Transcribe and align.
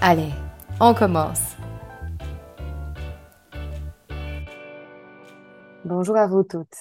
Allez, 0.00 0.30
on 0.80 0.94
commence. 0.94 1.56
Bonjour 5.84 6.16
à 6.16 6.28
vous 6.28 6.44
toutes. 6.44 6.76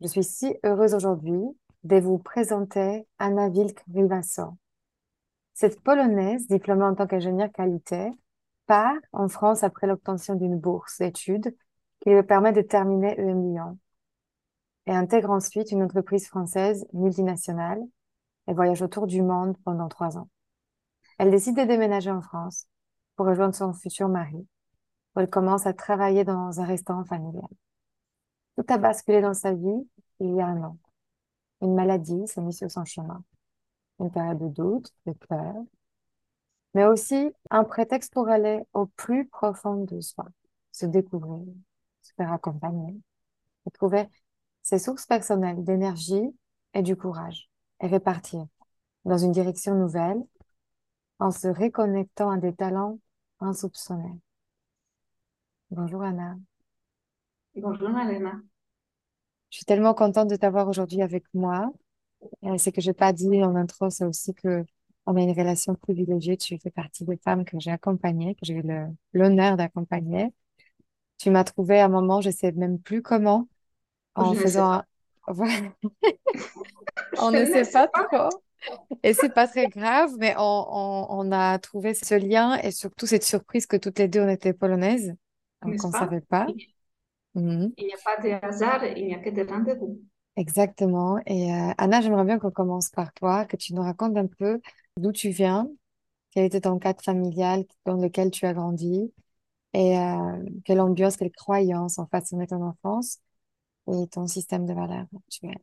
Je 0.00 0.08
suis 0.08 0.24
si 0.24 0.56
heureuse 0.64 0.92
aujourd'hui 0.92 1.40
de 1.84 2.00
vous 2.00 2.18
présenter 2.18 3.06
Anna 3.20 3.48
Wilk-Rivasso. 3.48 4.56
Cette 5.54 5.80
Polonaise, 5.82 6.48
diplômée 6.48 6.82
en 6.82 6.96
tant 6.96 7.06
qu'ingénieure 7.06 7.52
qualité, 7.52 8.10
part 8.66 8.96
en 9.12 9.28
France 9.28 9.62
après 9.62 9.86
l'obtention 9.86 10.34
d'une 10.34 10.58
bourse 10.58 10.98
d'études 10.98 11.54
qui 12.00 12.10
lui 12.10 12.24
permet 12.24 12.52
de 12.52 12.62
terminer 12.62 13.14
EM 13.20 13.52
Lyon 13.52 13.78
et 14.86 14.92
intègre 14.92 15.30
ensuite 15.30 15.70
une 15.70 15.84
entreprise 15.84 16.26
française 16.26 16.88
multinationale 16.92 17.80
et 18.48 18.52
voyage 18.52 18.82
autour 18.82 19.06
du 19.06 19.22
monde 19.22 19.56
pendant 19.64 19.86
trois 19.86 20.18
ans. 20.18 20.28
Elle 21.18 21.30
décide 21.30 21.56
de 21.56 21.64
déménager 21.64 22.10
en 22.10 22.22
France 22.22 22.66
pour 23.16 23.26
rejoindre 23.26 23.54
son 23.54 23.72
futur 23.72 24.08
mari, 24.08 24.46
où 25.16 25.20
elle 25.20 25.28
commence 25.28 25.66
à 25.66 25.72
travailler 25.72 26.24
dans 26.24 26.60
un 26.60 26.64
restaurant 26.64 27.04
familial. 27.04 27.48
Tout 28.56 28.64
a 28.68 28.78
basculé 28.78 29.20
dans 29.20 29.34
sa 29.34 29.52
vie 29.52 29.88
il 30.20 30.34
y 30.34 30.40
a 30.40 30.46
un 30.46 30.62
an. 30.62 30.78
Une 31.60 31.74
maladie 31.74 32.26
s'est 32.26 32.40
mise 32.40 32.58
sur 32.58 32.70
son 32.70 32.84
chemin. 32.84 33.22
Une 33.98 34.12
période 34.12 34.38
de 34.38 34.48
doute, 34.48 34.92
de 35.06 35.12
peur, 35.12 35.54
mais 36.74 36.84
aussi 36.86 37.32
un 37.50 37.64
prétexte 37.64 38.12
pour 38.12 38.28
aller 38.28 38.62
au 38.72 38.86
plus 38.86 39.26
profond 39.26 39.84
de 39.84 40.00
soi, 40.00 40.26
se 40.70 40.86
découvrir, 40.86 41.44
se 42.02 42.12
faire 42.14 42.32
accompagner, 42.32 42.94
et 43.66 43.70
trouver 43.72 44.08
ses 44.62 44.78
sources 44.78 45.06
personnelles 45.06 45.64
d'énergie 45.64 46.32
et 46.74 46.82
du 46.82 46.94
courage, 46.94 47.50
et 47.80 47.88
repartir 47.88 48.46
dans 49.04 49.18
une 49.18 49.32
direction 49.32 49.74
nouvelle 49.74 50.22
en 51.18 51.30
se 51.30 51.48
reconnectant 51.48 52.30
à 52.30 52.38
des 52.38 52.54
talents 52.54 52.98
insoupçonnés. 53.40 54.18
Bonjour 55.70 56.02
Anna. 56.02 56.36
Bonjour 57.54 57.90
Malena. 57.90 58.40
Je 59.50 59.58
suis 59.58 59.64
tellement 59.64 59.94
contente 59.94 60.28
de 60.28 60.36
t'avoir 60.36 60.68
aujourd'hui 60.68 61.02
avec 61.02 61.24
moi. 61.34 61.72
Et 62.42 62.58
ce 62.58 62.70
que 62.70 62.80
je 62.80 62.88
n'ai 62.88 62.94
pas 62.94 63.12
dit 63.12 63.42
en 63.42 63.56
intro, 63.56 63.90
c'est 63.90 64.04
aussi 64.04 64.34
que 64.34 64.64
on 65.06 65.16
a 65.16 65.20
une 65.20 65.32
relation 65.32 65.74
privilégiée. 65.74 66.36
Tu 66.36 66.58
fais 66.58 66.70
partie 66.70 67.04
des 67.04 67.16
femmes 67.16 67.44
que 67.44 67.58
j'ai 67.58 67.70
accompagnées, 67.70 68.34
que 68.34 68.44
j'ai 68.44 68.54
eu 68.54 68.62
l'honneur 69.12 69.56
d'accompagner. 69.56 70.32
Tu 71.16 71.30
m'as 71.30 71.44
trouvé 71.44 71.80
à 71.80 71.86
un 71.86 71.88
moment, 71.88 72.20
je 72.20 72.28
ne 72.28 72.34
sais 72.34 72.52
même 72.52 72.78
plus 72.78 73.02
comment, 73.02 73.48
en 74.14 74.34
faisant 74.34 74.82
on 77.18 77.30
ne 77.30 77.44
sait 77.44 77.70
pas 77.70 77.88
trop. 77.88 78.28
Et 79.02 79.14
c'est 79.14 79.32
pas 79.32 79.46
très 79.46 79.68
grave, 79.68 80.10
mais 80.18 80.34
on, 80.38 81.06
on, 81.10 81.32
a 81.32 81.58
trouvé 81.58 81.94
ce 81.94 82.14
lien 82.14 82.56
et 82.58 82.70
surtout 82.70 83.06
cette 83.06 83.22
surprise 83.22 83.66
que 83.66 83.76
toutes 83.76 83.98
les 83.98 84.08
deux 84.08 84.20
on 84.20 84.28
était 84.28 84.52
polonaises, 84.52 85.14
donc 85.62 85.76
on 85.84 85.88
ne 85.88 85.92
savait 85.92 86.20
pas. 86.20 86.46
Mhm. 87.34 87.72
Il 87.76 87.86
n'y 87.86 87.92
a 87.92 87.96
pas 88.04 88.20
de 88.22 88.44
hasard, 88.44 88.84
il 88.84 89.06
n'y 89.06 89.14
a 89.14 89.18
que 89.18 89.30
des 89.30 89.42
rendez-vous. 89.42 90.00
Exactement. 90.36 91.18
Et 91.26 91.52
euh, 91.52 91.72
Anna, 91.78 92.00
j'aimerais 92.00 92.24
bien 92.24 92.38
qu'on 92.38 92.50
commence 92.50 92.90
par 92.90 93.12
toi, 93.12 93.44
que 93.44 93.56
tu 93.56 93.74
nous 93.74 93.82
racontes 93.82 94.16
un 94.16 94.26
peu 94.26 94.60
d'où 94.96 95.12
tu 95.12 95.30
viens, 95.30 95.68
quel 96.30 96.44
était 96.44 96.60
ton 96.60 96.78
cadre 96.78 97.02
familial 97.02 97.64
dans 97.84 97.96
lequel 97.96 98.30
tu 98.30 98.46
as 98.46 98.54
grandi 98.54 99.12
et 99.74 99.98
euh, 99.98 100.44
quelle 100.64 100.80
ambiance, 100.80 101.16
quelle 101.16 101.32
croyance 101.32 101.98
en 101.98 102.06
façonnait 102.06 102.46
ton 102.46 102.62
enfance 102.62 103.18
et 103.88 104.06
ton 104.08 104.26
système 104.26 104.66
de 104.66 104.74
valeurs 104.74 105.06
actuel. 105.16 105.56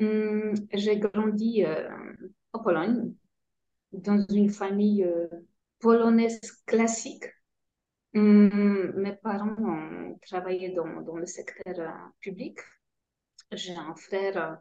Hum, 0.00 0.54
j'ai 0.72 0.98
grandi 0.98 1.64
euh, 1.64 1.88
en 2.52 2.58
Pologne, 2.60 3.14
dans 3.92 4.26
une 4.28 4.50
famille 4.50 5.04
euh, 5.04 5.28
polonaise 5.78 6.40
classique. 6.66 7.24
Hum, 8.14 8.92
mes 8.96 9.14
parents 9.16 9.56
ont 9.58 10.18
travaillé 10.22 10.70
dans, 10.70 10.86
le 11.16 11.26
secteur 11.26 11.78
euh, 11.78 11.90
public. 12.20 12.58
J'ai 13.52 13.74
un 13.76 13.94
frère 13.94 14.60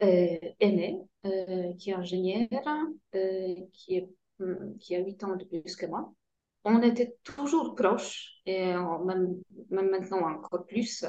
aîné 0.00 0.98
qui 1.78 1.90
est 1.90 1.94
ingénieur, 1.94 2.48
hum, 3.12 4.78
qui 4.78 4.96
a 4.96 5.00
8 5.00 5.24
ans 5.24 5.36
de 5.36 5.44
plus 5.44 5.76
que 5.76 5.86
moi. 5.86 6.12
On 6.64 6.82
était 6.82 7.16
toujours 7.22 7.74
proches, 7.74 8.40
et 8.46 8.74
même 8.74 9.42
maintenant 9.70 10.28
encore 10.28 10.66
plus 10.66 11.04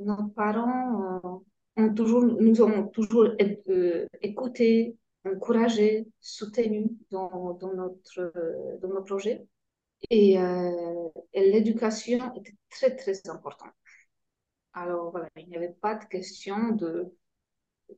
nos 0.00 0.28
parents 0.28 1.20
euh, 1.76 1.82
ont 1.82 1.94
toujours, 1.94 2.24
nous 2.24 2.62
ont 2.62 2.88
toujours 2.88 3.28
euh, 3.68 4.06
écouté, 4.22 4.96
encouragé, 5.24 6.06
soutenu 6.20 6.86
dans, 7.10 7.54
dans, 7.54 7.74
notre, 7.74 8.32
dans 8.80 8.88
nos 8.88 9.02
projets. 9.02 9.46
Et, 10.10 10.38
euh, 10.38 11.08
l'éducation 11.34 12.34
était 12.34 12.54
très, 12.70 12.96
très 12.96 13.28
importante. 13.28 13.72
Alors 14.72 15.10
voilà, 15.10 15.28
il 15.36 15.48
n'y 15.48 15.56
avait 15.56 15.74
pas 15.80 15.94
de 15.96 16.04
question 16.06 16.70
de, 16.70 17.12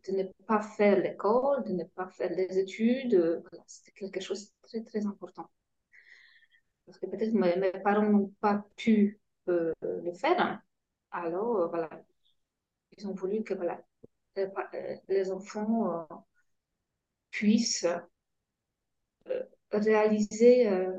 de 0.08 0.12
ne 0.12 0.24
pas 0.46 0.60
faire 0.60 0.98
l'école, 0.98 1.64
de 1.64 1.72
ne 1.72 1.84
pas 1.84 2.08
faire 2.08 2.30
les 2.30 2.58
études. 2.58 3.42
C'était 3.66 3.92
quelque 3.92 4.20
chose 4.20 4.46
de 4.46 4.52
très, 4.68 4.82
très 4.82 5.06
important. 5.06 5.48
Parce 6.86 6.98
que 6.98 7.06
peut-être 7.06 7.32
mes, 7.34 7.56
mes 7.56 7.70
parents 7.70 8.08
n'ont 8.08 8.32
pas 8.40 8.64
pu 8.76 9.20
le 9.46 10.12
faire. 10.14 10.60
Alors, 11.12 11.68
voilà, 11.68 11.90
ils 12.98 13.06
ont 13.06 13.14
voulu 13.14 13.42
que 13.42 13.54
voilà, 13.54 13.80
les 15.08 15.30
enfants 15.30 16.06
euh, 16.10 16.14
puissent 17.30 17.86
euh, 19.28 19.42
réaliser 19.70 20.68
euh, 20.68 20.92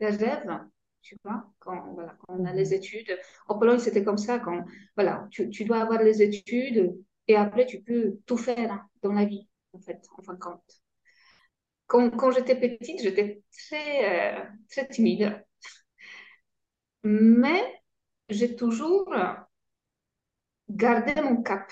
leurs 0.00 0.18
rêves, 0.18 0.60
tu 1.02 1.16
vois, 1.24 1.50
quand, 1.58 1.94
voilà, 1.94 2.16
quand 2.20 2.36
on 2.38 2.44
a 2.44 2.52
les 2.52 2.66
mhm. 2.66 2.72
études. 2.74 3.18
En 3.48 3.58
Pologne, 3.58 3.78
c'était 3.78 4.04
comme 4.04 4.18
ça, 4.18 4.38
quand 4.38 4.64
voilà, 4.96 5.26
tu, 5.30 5.48
tu, 5.50 5.64
dois 5.64 5.80
avoir 5.80 6.02
les 6.02 6.22
études 6.22 6.96
et 7.28 7.36
après, 7.36 7.66
tu 7.66 7.80
peux 7.82 8.18
tout 8.26 8.36
faire 8.36 8.86
dans 9.02 9.12
la 9.12 9.24
vie, 9.24 9.48
en 9.72 9.80
fait, 9.80 10.00
en 10.18 10.22
fin 10.22 10.34
de 10.34 10.38
compte. 10.38 10.82
Quand, 11.86 12.10
quand 12.10 12.30
j'étais 12.30 12.58
petite, 12.58 13.02
j'étais 13.02 13.42
très, 13.68 14.48
très 14.68 14.86
timide. 14.88 15.44
Mais 17.02 17.79
j'ai 18.30 18.56
toujours 18.56 19.12
gardé 20.70 21.20
mon 21.22 21.42
cap. 21.42 21.70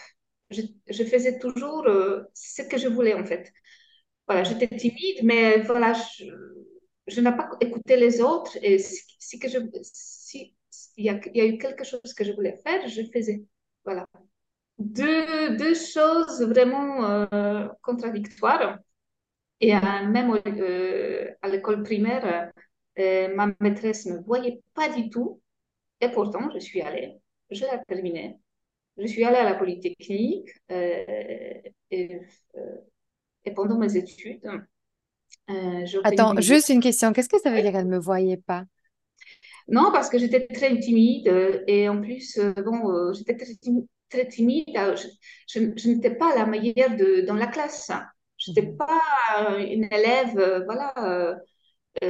Je, 0.51 1.05
faisais 1.05 1.39
toujours 1.39 1.87
euh, 1.87 2.23
ce 2.35 2.63
que 2.63 2.79
je 2.79 2.89
voulais, 2.89 3.15
en 3.15 3.25
fait. 3.25 3.53
Voilà, 4.27 4.45
j'étais 4.45 4.69
timide, 4.69 5.23
mais 5.23 5.61
voilà, 5.61 5.93
je, 7.07 7.21
n'ai 7.21 7.37
pas 7.37 7.51
écouté 7.61 7.97
les 7.97 8.21
autres. 8.21 8.57
Et 8.63 8.79
si, 8.79 9.07
si, 9.19 10.55
y, 10.97 11.09
a, 11.11 11.47
eu 11.47 11.59
quelque 11.59 11.85
chose 11.85 12.15
que 12.17 12.25
je 12.25 12.33
voulais 12.33 12.59
faire, 12.65 12.89
je 12.89 13.03
faisais. 13.13 13.45
Voilà. 13.85 14.07
Deux, 14.79 15.57
deux 15.57 15.75
choses 15.75 16.43
vraiment 16.43 17.05
euh, 17.33 17.69
contradictoires. 17.83 18.79
Et 19.61 19.73
même 19.75 20.41
euh, 20.47 21.31
à 21.43 21.49
l'école 21.49 21.83
primaire, 21.83 22.53
ma 22.97 23.49
maîtresse 23.61 24.07
ne 24.07 24.15
me 24.15 24.23
voyait 24.23 24.63
pas 24.75 24.89
du 24.89 25.11
tout 25.11 25.41
et 26.01 26.09
pourtant, 26.11 26.51
je 26.55 26.59
suis 26.59 26.81
allée, 26.83 27.21
je 27.51 27.63
l'ai 27.65 27.81
terminé. 27.89 28.39
Je 28.99 29.07
suis 29.09 29.25
allée 29.25 29.39
à 29.39 29.45
la 29.45 29.55
Polytechnique 29.57 30.51
euh, 30.73 31.63
et, 31.91 32.21
euh, 32.57 32.77
et, 33.45 33.53
pendant 33.53 33.79
mes 33.79 33.97
études, 33.97 34.43
Euh, 35.51 35.87
Attends, 36.03 36.35
une 36.35 36.41
juste 36.41 36.71
une 36.71 36.81
question. 36.81 37.13
Qu'est-ce 37.13 37.29
que 37.29 37.39
ça 37.41 37.51
veut 37.53 37.63
dire 37.63 37.77
elle 37.77 37.87
me 37.87 37.99
voyait 37.99 38.37
pas? 38.37 38.65
Non, 39.69 39.91
parce 39.93 40.09
que 40.09 40.19
j'étais 40.19 40.47
très 40.47 40.79
timide 40.81 41.29
euh, 41.29 41.63
et 41.67 41.89
en 41.89 42.01
plus, 42.01 42.39
bon, 42.65 43.13
j'étais 43.13 43.37
très, 43.37 43.53
timi- 43.55 43.87
très 44.09 44.27
timide. 44.29 44.65
Je, 44.75 45.09
je- 45.49 45.73
je 45.77 45.89
n'étais 45.89 46.15
pas 46.15 46.35
la 46.37 46.47
meilleure 46.47 46.97
de, 46.97 47.23
dans 47.27 47.35
la 47.35 47.47
classe. 47.47 47.91
Je 48.39 48.51
n'étais 48.51 48.63
Mhm. 48.63 48.77
pas 48.79 49.01
une 49.59 49.85
élève, 49.93 50.65
voilà, 50.67 51.39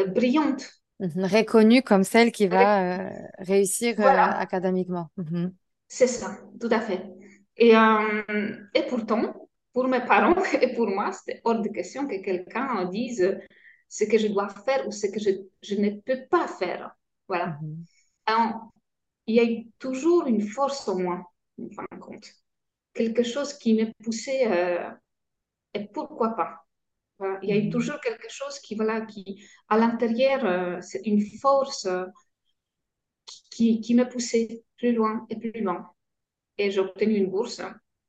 brillante. 0.09 0.65
Mhm. 1.01 1.25
Reconnue 1.25 1.83
comme 1.83 2.05
celle 2.05 2.33
qui 2.33 2.49
va 2.49 2.83
euh, 2.83 3.11
réussir 3.39 4.01
euh, 4.01 4.05
académiquement. 4.05 5.11
Mhm. 5.17 5.53
c'est 5.87 6.07
ça, 6.07 6.39
tout 6.61 6.69
à 6.71 6.81
fait. 6.81 7.03
Et, 7.57 7.77
euh, 7.77 8.57
et 8.75 8.83
pourtant, 8.89 9.49
pour 9.73 9.87
mes 9.89 10.01
parents 10.01 10.35
et 10.61 10.75
pour 10.75 10.89
moi, 10.89 11.13
c'était 11.13 11.41
hors 11.45 11.61
de 11.63 11.69
question 11.69 12.07
que 12.07 12.21
quelqu'un 12.23 12.85
dise 12.87 13.39
ce 13.89 14.05
que 14.05 14.19
je 14.19 14.29
dois 14.29 14.49
faire 14.49 14.87
ou 14.87 14.93
ce 14.93 15.07
que 15.07 15.21
je, 15.21 15.31
je 15.63 15.75
ne 15.77 15.91
peux 15.91 16.27
pas 16.31 16.49
faire. 16.49 16.95
Voilà. 17.29 17.59
Mhm. 17.63 17.85
Alors, 18.27 18.71
il 19.27 19.37
y 19.37 19.41
a 19.41 19.45
eu 19.45 19.67
toujours 19.79 20.27
une 20.27 20.43
force 20.43 20.89
en 20.89 20.99
moi, 20.99 21.25
en 21.61 21.69
fin 21.71 21.85
de 21.93 21.99
compte. 21.99 22.27
Quelque 22.95 23.23
chose 23.23 23.55
qui 23.55 23.75
me 23.75 23.93
poussait, 24.03 24.49
et 25.75 25.87
pourquoi 25.95 26.37
pas? 26.37 26.68
Voilà. 27.19 27.39
Il 27.43 27.49
y 27.51 27.53
a 27.53 27.57
eu 27.57 27.69
Mhm. 27.69 27.71
toujours 27.71 28.01
quelque 28.01 28.29
chose 28.31 28.59
qui, 28.61 28.75
voilà, 28.77 29.03
qui 29.03 29.45
à 29.69 29.79
l'intérieur, 29.79 30.45
euh, 30.45 30.81
c'est 30.83 31.03
une 31.07 31.21
force 31.41 31.87
euh, 31.87 32.05
qui, 33.51 33.81
qui 33.81 33.95
me 33.95 34.09
poussait 34.09 34.65
plus 34.77 34.93
loin 34.93 35.27
et 35.31 35.37
plus 35.39 35.61
loin. 35.63 35.91
Et 36.59 36.71
j'ai 36.71 36.81
obtenu 36.81 37.17
une 37.17 37.31
bourse 37.31 37.63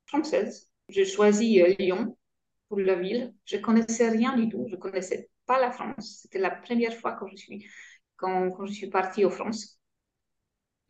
française. 0.07 0.69
J'ai 0.89 1.06
choisi 1.06 1.61
euh, 1.61 1.75
Lyon 1.79 2.17
pour 2.69 2.79
la 2.79 2.95
ville. 2.95 3.33
Je 3.45 3.57
connaissais 3.57 4.09
rien 4.09 4.35
du 4.38 4.50
tout. 4.50 4.67
Je 4.69 4.75
connaissais 4.77 5.29
pas 5.45 5.59
la 5.61 5.71
France. 5.71 6.21
C'était 6.23 6.39
la 6.39 6.51
première 6.51 6.95
fois 6.95 7.13
quand 7.13 7.27
je 7.27 7.38
suis, 7.38 7.67
quand, 8.17 8.51
quand 8.51 8.65
je 8.67 8.73
suis 8.73 8.89
partie 8.89 9.25
en 9.25 9.31
France. 9.31 9.79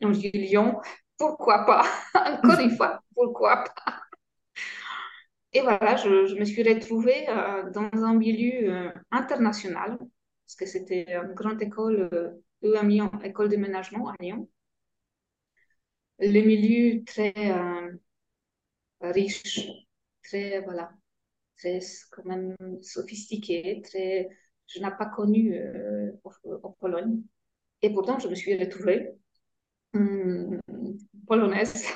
Donc, 0.00 0.14
j'ai 0.14 0.30
dit 0.30 0.38
Lyon, 0.38 0.80
pourquoi 1.18 1.64
pas? 1.66 1.84
Encore 2.14 2.60
une 2.60 2.76
fois, 2.76 3.00
pourquoi 3.14 3.64
pas? 3.64 3.99
Et 5.52 5.60
voilà, 5.62 5.96
je, 5.96 6.26
je 6.26 6.34
me 6.36 6.44
suis 6.44 6.62
retrouvée 6.62 7.28
euh, 7.28 7.70
dans 7.70 7.90
un 8.04 8.14
milieu 8.14 8.70
euh, 8.72 8.90
international, 9.10 9.98
parce 9.98 10.56
que 10.56 10.66
c'était 10.66 11.06
une 11.14 11.34
grande 11.34 11.60
école, 11.62 12.08
euh, 12.12 12.30
EMI, 12.62 13.00
école 13.24 13.48
de 13.48 13.56
ménagement 13.56 14.08
à 14.10 14.14
Lyon. 14.20 14.48
Le 16.20 16.40
milieu 16.42 17.02
très 17.04 17.32
riche, 19.00 19.68
très, 20.22 20.60
voilà, 20.62 20.92
très 21.58 21.80
quand 22.12 22.24
même 22.24 22.56
sophistiqué, 22.82 23.82
très, 23.82 24.28
je 24.66 24.80
n'ai 24.80 24.90
pas 24.98 25.06
connu 25.06 25.54
euh, 25.56 26.12
en 26.62 26.72
Pologne. 26.72 27.22
Et 27.82 27.92
pourtant, 27.92 28.18
je 28.18 28.28
me 28.28 28.34
suis 28.34 28.56
retrouvée 28.58 29.12
hum, 29.94 30.60
polonaise, 31.26 31.86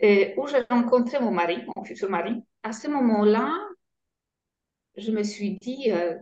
et 0.00 0.34
où 0.36 0.46
j'ai 0.46 0.62
rencontré 0.70 1.20
mon 1.20 1.30
mari, 1.30 1.58
mon 1.76 1.84
futur 1.84 2.10
mari. 2.10 2.42
À 2.62 2.72
ce 2.72 2.88
moment-là, 2.88 3.52
je 4.96 5.10
me 5.10 5.22
suis 5.22 5.58
dit, 5.60 5.90
euh, 5.92 6.16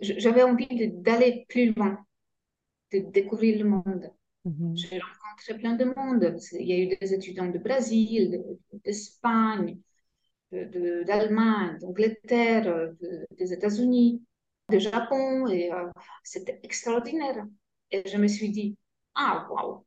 j'avais 0.00 0.42
envie 0.42 0.68
d'aller 0.94 1.46
plus 1.48 1.72
loin, 1.74 2.04
de 2.92 3.00
découvrir 3.00 3.58
le 3.62 3.70
monde. 3.70 4.12
Mhm. 4.44 4.76
J'ai 4.76 5.00
rencontré 5.00 5.58
plein 5.58 5.74
de 5.74 5.84
monde. 5.86 6.38
Il 6.52 6.66
y 6.68 6.72
a 6.74 6.78
eu 6.78 6.96
des 6.96 7.14
étudiants 7.14 7.48
de 7.50 7.58
Brésil, 7.58 8.32
de- 8.32 8.80
d'Espagne, 8.84 9.78
de- 10.52 10.64
de- 10.64 11.04
d'Allemagne, 11.04 11.78
d'Angleterre, 11.80 12.94
de- 13.00 13.26
des 13.38 13.52
États-Unis, 13.52 14.22
du 14.70 14.80
Japon, 14.80 15.48
et 15.48 15.72
euh, 15.72 15.90
c'était 16.22 16.60
extraordinaire. 16.62 17.46
Et 17.90 18.08
je 18.08 18.16
me 18.18 18.28
suis 18.28 18.50
dit, 18.50 18.76
ah, 19.14 19.48
waouh, 19.50 19.84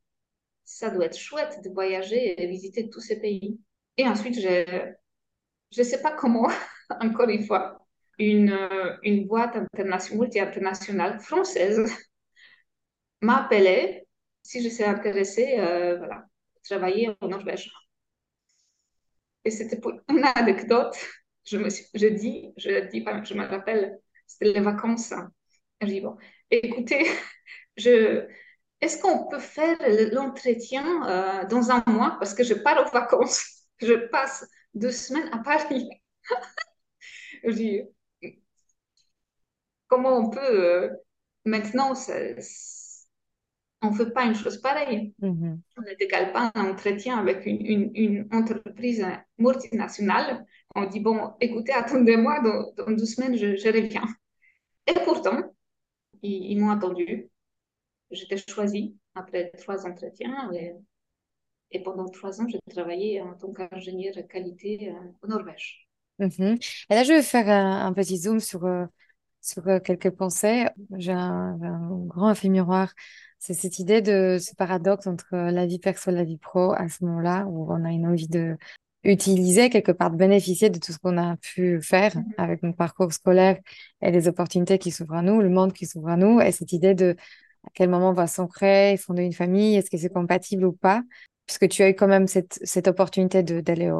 ça 0.67 0.91
doit 0.91 1.05
être 1.05 1.17
chouette 1.17 1.61
de 1.63 1.69
voyager 1.71 2.41
et 2.41 2.47
visiter 2.47 2.89
tous 2.89 3.01
ces 3.01 3.19
pays. 3.21 3.59
Et 3.97 4.07
ensuite, 4.07 4.39
je 4.39 4.93
ne 5.77 5.83
sais 5.83 6.01
pas 6.01 6.11
comment, 6.15 6.47
encore 7.01 7.29
une 7.29 7.45
fois, 7.45 7.85
une, 8.19 8.57
une 9.03 9.27
boîte 9.27 9.55
internationale, 9.55 10.19
multi-internationale 10.21 11.19
française 11.19 11.79
m'a 13.21 13.43
appelé 13.45 14.07
si 14.43 14.61
je 14.63 14.69
suis 14.69 14.83
intéressée, 14.83 15.57
euh, 15.59 15.97
voilà, 15.97 16.25
travailler 16.63 17.15
en 17.21 17.27
Norvège. 17.27 17.71
Et 19.45 19.51
c'était 19.51 19.79
pour 19.79 19.93
une 20.09 20.23
anecdote. 20.35 20.95
Je 21.45 21.57
me 21.57 21.69
suis, 21.69 21.85
je 21.93 22.07
dis, 22.07 22.53
je 22.57 22.87
dis, 22.89 23.03
je 23.23 23.33
me 23.33 23.45
rappelle, 23.47 23.99
c'était 24.25 24.53
les 24.53 24.59
vacances. 24.61 25.11
hein. 25.13 25.31
Je 25.81 26.01
bon, 26.01 26.17
écoutez, 26.51 27.05
je, 27.77 28.27
est-ce 28.81 29.01
qu'on 29.01 29.27
peut 29.27 29.39
faire 29.39 29.77
l'entretien 30.11 31.07
euh, 31.07 31.45
dans 31.47 31.71
un 31.71 31.83
mois? 31.87 32.17
Parce 32.19 32.33
que 32.33 32.43
je 32.43 32.53
pars 32.53 32.85
aux 32.85 32.91
vacances. 32.91 33.53
Je 33.79 33.93
passe 33.93 34.43
deux 34.73 34.91
semaines 34.91 35.29
à 35.31 35.37
Paris. 35.37 35.87
Je 37.43 37.51
dis, 37.51 37.81
comment 39.87 40.17
on 40.17 40.29
peut 40.31 40.39
euh, 40.41 40.89
maintenant, 41.45 41.93
ça, 41.93 42.15
on 43.81 43.91
ne 43.91 43.95
fait 43.95 44.11
pas 44.11 44.25
une 44.25 44.35
chose 44.35 44.59
pareille. 44.59 45.13
Mhm. 45.19 45.61
On 45.77 45.81
ne 45.81 45.95
décale 45.95 46.33
pas 46.33 46.51
un 46.55 46.71
entretien 46.71 47.17
avec 47.17 47.45
une, 47.45 47.63
une, 47.65 47.91
une 47.93 48.29
entreprise 48.31 49.05
multinationale. 49.37 50.45
On 50.75 50.85
dit, 50.85 50.99
bon, 50.99 51.33
écoutez, 51.39 51.73
attendez-moi, 51.73 52.39
dans, 52.41 52.85
dans, 52.85 52.91
deux 52.91 53.05
semaines, 53.05 53.37
je, 53.37 53.55
je 53.55 53.67
reviens. 53.67 54.07
Et 54.87 54.93
pourtant, 55.05 55.53
ils, 56.23 56.51
ils 56.51 56.59
m'ont 56.59 56.71
attendu. 56.71 57.29
J'étais 58.11 58.37
choisie 58.37 58.95
après 59.15 59.51
trois 59.57 59.85
entretiens. 59.85 60.51
Et, 60.53 60.73
et 61.71 61.83
pendant 61.83 62.07
trois 62.07 62.41
ans, 62.41 62.47
j'ai 62.47 62.59
travaillé 62.69 63.21
en 63.21 63.33
tant 63.33 63.51
qu'ingénieur 63.51 64.13
qualité 64.29 64.89
euh, 64.89 64.93
au 65.21 65.27
Norvège. 65.27 65.87
Mhm. 66.19 66.57
Et 66.89 66.95
là, 66.95 67.03
je 67.03 67.13
vais 67.13 67.21
faire 67.21 67.47
un, 67.49 67.85
un 67.85 67.93
petit 67.93 68.17
zoom 68.17 68.39
sur, 68.39 68.65
euh, 68.65 68.85
sur 69.41 69.67
euh, 69.67 69.79
quelques 69.79 70.11
pensées. 70.11 70.65
J'ai 70.97 71.11
un, 71.11 71.57
grand 72.07 72.31
effet 72.31 72.49
miroir. 72.49 72.93
C'est 73.39 73.53
cette 73.53 73.79
idée 73.79 74.01
de 74.01 74.37
ce 74.41 74.55
paradoxe 74.55 75.07
entre 75.07 75.33
euh, 75.33 75.51
la 75.51 75.65
vie 75.65 75.79
perso 75.79 76.11
et 76.11 76.13
la 76.13 76.23
vie 76.23 76.37
pro 76.37 76.73
à 76.73 76.89
ce 76.89 77.03
moment-là 77.05 77.45
où 77.47 77.71
on 77.71 77.85
a 77.85 77.91
une 77.91 78.07
envie 78.07 78.27
de 78.27 78.57
utiliser 79.03 79.69
quelque 79.69 79.91
part, 79.91 80.11
de 80.11 80.17
bénéficier 80.17 80.69
de 80.69 80.79
tout 80.79 80.91
ce 80.91 80.97
qu'on 80.97 81.17
a 81.17 81.37
pu 81.37 81.81
faire 81.81 82.13
avec 82.37 82.61
notre 82.63 82.75
parcours 82.75 83.13
scolaire 83.13 83.57
et 84.01 84.11
les 84.11 84.27
opportunités 84.27 84.79
qui 84.79 84.91
s'ouvrent 84.91 85.13
à 85.13 85.21
nous, 85.21 85.39
le 85.39 85.49
monde 85.49 85.71
qui 85.71 85.85
s'ouvre 85.85 86.09
à 86.09 86.17
nous, 86.17 86.41
et 86.41 86.51
cette 86.51 86.73
idée 86.73 86.93
de 86.95 87.15
à 87.67 87.69
quel 87.73 87.89
moment 87.89 88.13
va 88.13 88.27
s'ancrer, 88.27 88.97
fonder 88.97 89.23
une 89.23 89.33
famille, 89.33 89.75
est-ce 89.75 89.89
que 89.89 89.97
c'est 89.97 90.11
compatible 90.11 90.65
ou 90.65 90.71
pas, 90.71 91.03
puisque 91.45 91.67
tu 91.69 91.83
as 91.83 91.89
eu 91.89 91.95
quand 91.95 92.07
même 92.07 92.27
cette, 92.27 92.87
opportunité 92.87 93.43
d'aller 93.43 93.91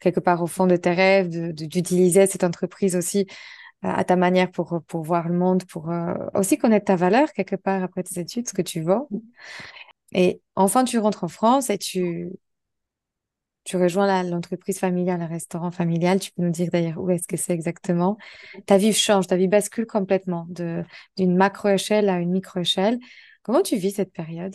quelque 0.00 0.20
part 0.20 0.42
au 0.42 0.46
fond 0.46 0.66
de 0.66 0.76
tes 0.76 0.90
rêves, 0.92 1.28
d'utiliser 1.28 2.26
cette 2.26 2.44
entreprise 2.44 2.96
aussi 2.96 3.26
euh, 3.84 3.88
à 3.88 4.04
ta 4.04 4.16
manière 4.16 4.50
pour, 4.50 4.82
pour 4.86 5.02
voir 5.02 5.28
le 5.28 5.38
monde, 5.38 5.64
pour 5.64 5.90
euh, 5.90 6.14
aussi 6.34 6.58
connaître 6.58 6.86
ta 6.86 6.96
valeur 6.96 7.32
quelque 7.32 7.56
part 7.56 7.82
après 7.82 8.02
tes 8.02 8.20
études, 8.20 8.48
ce 8.48 8.54
que 8.54 8.62
tu 8.62 8.80
vaux. 8.80 9.08
Et 10.12 10.40
enfin, 10.56 10.84
tu 10.84 10.98
rentres 10.98 11.24
en 11.24 11.28
France 11.28 11.70
et 11.70 11.78
tu, 11.78 12.30
tu 13.64 13.76
rejoins 13.76 14.22
l'entreprise 14.24 14.78
familiale, 14.78 15.20
le 15.20 15.26
restaurant 15.26 15.70
familial. 15.70 16.20
Tu 16.20 16.32
peux 16.32 16.42
nous 16.42 16.50
dire 16.50 16.68
d'ailleurs 16.72 16.98
où 16.98 17.10
est-ce 17.10 17.28
que 17.28 17.36
c'est 17.36 17.52
exactement? 17.52 18.18
Ta 18.66 18.76
vie 18.78 18.92
change, 18.92 19.26
ta 19.28 19.36
vie 19.36 19.48
bascule 19.48 19.86
complètement 19.86 20.46
d'une 21.16 21.36
macro-échelle 21.36 22.08
à 22.08 22.18
une 22.20 22.30
micro-échelle. 22.32 22.98
Comment 23.42 23.62
tu 23.62 23.76
vis 23.76 23.92
cette 23.92 24.12
période? 24.12 24.54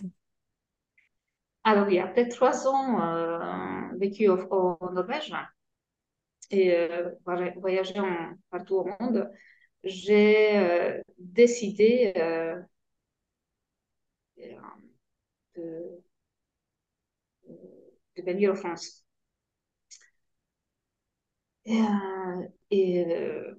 Alors, 1.64 1.88
il 1.90 1.96
y 1.96 2.00
a 2.00 2.08
peut-être 2.08 2.34
trois 2.36 2.68
ans 2.68 3.00
euh, 3.02 3.96
vécu 4.00 4.28
au, 4.28 4.38
au 4.80 4.92
Norvège 4.92 5.32
et 6.52 6.74
euh, 6.74 7.10
voyagé 7.58 8.00
en- 8.00 8.36
partout 8.50 8.76
au 8.78 8.86
monde, 9.00 9.30
j'ai 9.84 10.58
euh, 10.58 11.02
décidé 11.20 12.14
euh, 12.18 12.62
de, 15.56 16.02
en 18.50 18.56
France. 18.56 19.04
Et, 21.66 23.06
euh, 23.06 23.08
euh, 23.12 23.56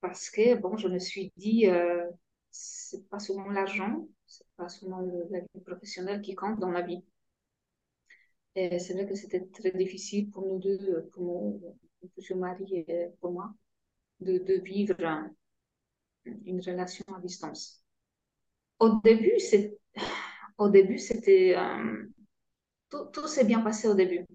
parce 0.00 0.30
que, 0.30 0.54
bon, 0.56 0.76
je 0.76 0.88
me 0.88 0.98
suis 0.98 1.32
dit, 1.36 1.66
euh, 1.68 2.06
c'est 2.50 3.08
pas 3.08 3.18
seulement 3.18 3.50
l'argent, 3.50 4.06
c'est 4.26 4.46
pas 4.56 4.68
seulement 4.68 5.00
le- 5.00 5.26
la 5.30 5.40
vie 5.40 5.60
professionnelle 5.66 6.22
qui 6.22 6.34
compte 6.34 6.58
dans 6.60 6.70
la 6.70 6.82
vie. 6.82 7.02
Et 8.56 8.78
c'est 8.78 8.94
vrai 8.94 9.06
que 9.06 9.14
c'était 9.14 9.44
très 9.46 9.70
difficile 9.72 10.30
pour 10.30 10.46
nous 10.46 10.58
deux, 10.58 11.08
pour 11.12 11.22
mon, 11.24 11.60
futur 12.14 12.36
mari 12.36 12.64
et 12.88 13.08
pour 13.20 13.32
moi, 13.32 13.52
de, 14.20 14.38
de 14.38 14.54
vivre 14.62 14.96
un- 15.04 15.32
une 16.46 16.60
relation 16.60 17.04
à 17.16 17.20
distance. 17.20 17.82
Au 18.80 19.00
début, 19.04 19.38
c'est, 19.40 19.78
au 20.58 20.68
début, 20.70 20.98
c'était, 20.98 21.54
euh, 21.56 22.04
tout, 22.90 23.06
tout 23.06 23.28
s'est 23.28 23.44
bien 23.44 23.60
passé 23.60 23.88
au 23.88 23.94
début. 23.94 24.26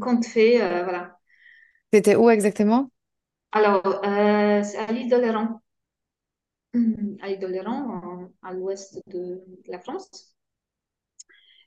Compte 0.00 0.24
fait, 0.24 0.62
euh, 0.62 0.84
voilà, 0.84 1.18
C'était 1.92 2.16
où 2.16 2.30
exactement? 2.30 2.90
Alors, 3.52 3.86
euh, 4.04 4.62
c'est 4.62 4.78
à 4.78 4.90
l'île 4.90 5.10
d'Oléron, 5.10 5.60
à 7.20 7.28
l'île 7.28 7.38
d'Oléron, 7.38 8.32
à 8.42 8.52
l'ouest 8.52 9.00
de, 9.06 9.44
la 9.66 9.78
France. 9.78 10.34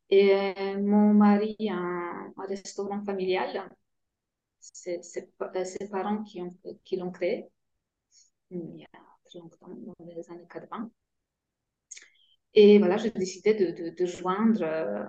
Et 0.10 0.34
euh, 0.34 0.82
mon 0.82 1.14
mari 1.14 1.56
a 1.70 1.76
un, 1.76 2.34
restaurant 2.48 3.04
familial. 3.04 3.70
C'est 4.60 5.04
ses 5.04 5.88
parents 5.90 6.24
qui, 6.24 6.42
ont, 6.42 6.56
qui 6.84 6.98
l'ont 6.98 7.12
créé 7.12 7.50
il 8.52 8.78
y 8.78 8.84
a 8.84 9.00
très 9.26 9.40
longtemps, 9.40 9.68
dans 9.68 10.06
les 10.06 10.30
années 10.30 10.48
80. 10.50 10.92
Et 12.54 12.80
voilà, 12.80 12.98
j'ai 12.98 13.12
décidé 13.12 13.54
de, 13.54 13.72
de, 13.72 13.90
de 13.90 14.06
joindre, 14.06 14.64
euh, 14.64 15.06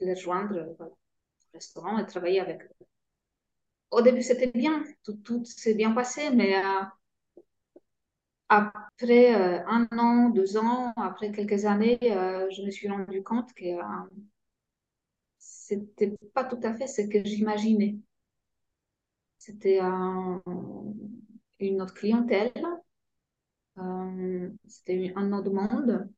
les 0.00 0.16
joindre 0.16 0.74
voilà, 0.78 0.92
au 0.92 1.52
restaurant 1.54 1.98
et 1.98 2.06
travailler 2.06 2.40
avec 2.40 2.62
eux. 2.62 2.86
Au 3.90 4.02
début, 4.02 4.22
c'était 4.22 4.50
bien, 4.52 4.84
tout, 5.04 5.14
tout 5.24 5.44
s'est 5.44 5.74
bien 5.74 5.92
passé, 5.92 6.30
mais 6.30 6.56
euh, 6.56 6.82
après 8.48 9.34
euh, 9.34 9.64
un 9.66 9.88
an, 9.98 10.30
deux 10.30 10.56
ans, 10.56 10.92
après 10.96 11.32
quelques 11.32 11.64
années, 11.64 11.98
je 12.00 12.64
me 12.64 12.70
suis 12.70 12.88
rendu 12.88 13.22
compte 13.22 13.52
que 13.54 13.64
c'était 15.38 16.16
pas 16.34 16.44
tout 16.44 16.60
à 16.62 16.74
fait 16.74 16.86
ce 16.86 17.02
que 17.02 17.24
j'imaginais. 17.24 17.96
C'était 19.38 19.80
une 21.60 21.82
autre 21.82 21.94
clientèle, 21.94 22.52
euh, 23.78 24.50
c'était 24.66 25.12
un 25.16 25.32
autre 25.32 25.50
monde. 25.50 26.08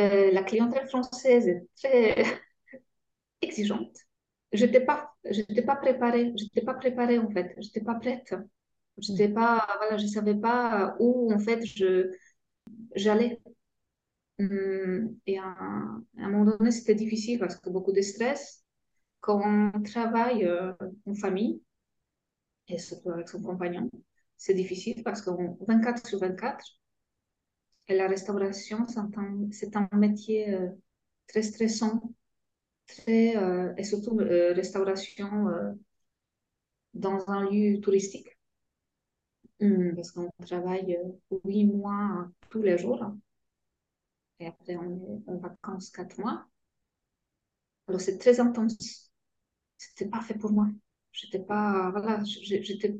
Euh, 0.00 0.30
la 0.30 0.42
clientèle 0.44 0.86
française 0.88 1.48
est 1.48 1.66
très 1.76 2.24
exigeante. 3.42 3.96
Je 4.52 4.64
n'étais 4.64 4.80
pas, 4.80 5.12
j'étais 5.30 5.62
pas 5.62 5.76
préparée, 5.76 6.32
pas 6.64 6.74
préparée 6.74 7.18
en 7.18 7.30
fait, 7.30 7.54
j'étais 7.58 7.82
pas 7.82 7.96
prête. 7.96 8.34
J'étais 8.98 9.28
pas, 9.28 9.66
voilà, 9.78 9.98
savais 10.08 10.34
pas 10.36 10.96
où 11.00 11.32
en 11.32 11.38
fait 11.38 11.62
j'allais. 12.94 13.40
Hum, 14.38 15.16
et 15.26 15.38
à, 15.38 15.44
un 16.18 16.28
moment 16.30 16.56
donné, 16.56 16.70
c'était 16.70 16.94
difficile 16.94 17.38
parce 17.38 17.56
que 17.56 17.70
beaucoup 17.70 17.92
de 17.92 18.00
stress. 18.00 18.64
Quand 19.20 19.40
on 19.44 19.82
travaille 19.82 20.44
euh, 20.44 20.72
en 21.06 21.14
famille, 21.14 21.60
et 22.68 22.78
surtout 22.78 23.10
avec 23.10 23.28
son 23.28 23.42
compagnon, 23.42 23.90
c'est 24.36 24.54
difficile 24.54 25.02
parce 25.02 25.22
que 25.22 25.30
24 25.66 26.06
sur 26.06 26.20
24, 26.20 26.64
et 27.88 27.96
la 27.96 28.06
restauration, 28.06 28.86
c'est 28.86 29.76
un, 29.76 29.88
métier 29.92 30.54
euh, 30.54 30.68
très 31.26 31.42
stressant, 31.42 32.02
très, 32.86 33.36
euh, 33.36 33.74
et 33.76 33.84
surtout 33.84 34.20
euh, 34.20 34.52
restauration 34.54 35.46
dans 36.94 37.28
un 37.28 37.48
lieu 37.50 37.80
touristique, 37.80 38.38
hum, 39.60 39.94
parce 39.94 40.12
qu'on 40.12 40.30
travaille 40.44 40.98
huit 41.44 41.64
mois 41.64 42.28
tous 42.50 42.62
les 42.62 42.76
jours, 42.78 43.04
et 44.40 44.46
après 44.46 44.76
on 44.76 45.22
est 45.26 45.30
en 45.30 45.36
vacances 45.38 45.90
quatre 45.90 46.18
mois. 46.18 46.46
Alors 47.88 48.00
c'est 48.00 48.18
très 48.18 48.38
intense. 48.40 49.10
C'était 49.78 50.08
pas 50.10 50.20
fait 50.20 50.34
pour 50.34 50.52
moi. 50.52 50.68
J'étais 51.12 51.38
pas, 51.40 51.90
voilà, 51.90 52.22
j'étais 52.24 52.98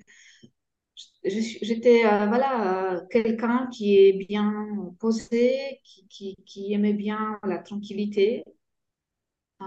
J'étais 1.24 2.04
euh, 2.06 2.26
voilà, 2.26 2.94
euh, 2.96 3.06
quelqu'un 3.10 3.68
qui 3.72 3.96
est 3.98 4.12
bien 4.12 4.94
posé, 4.98 5.80
qui, 5.84 6.36
qui, 6.44 6.72
aimait 6.72 6.92
bien 6.94 7.38
la 7.42 7.58
tranquillité. 7.58 8.44
Euh, 9.62 9.66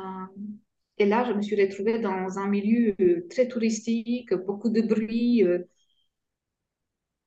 et 0.97 1.05
là, 1.05 1.23
je 1.25 1.33
me 1.33 1.41
suis 1.41 1.55
retrouvée 1.61 1.99
dans 1.99 2.37
un 2.39 2.47
milieu 2.47 2.95
très 3.29 3.47
touristique, 3.47 4.33
beaucoup 4.33 4.69
de 4.69 4.81
bruit, 4.81 5.43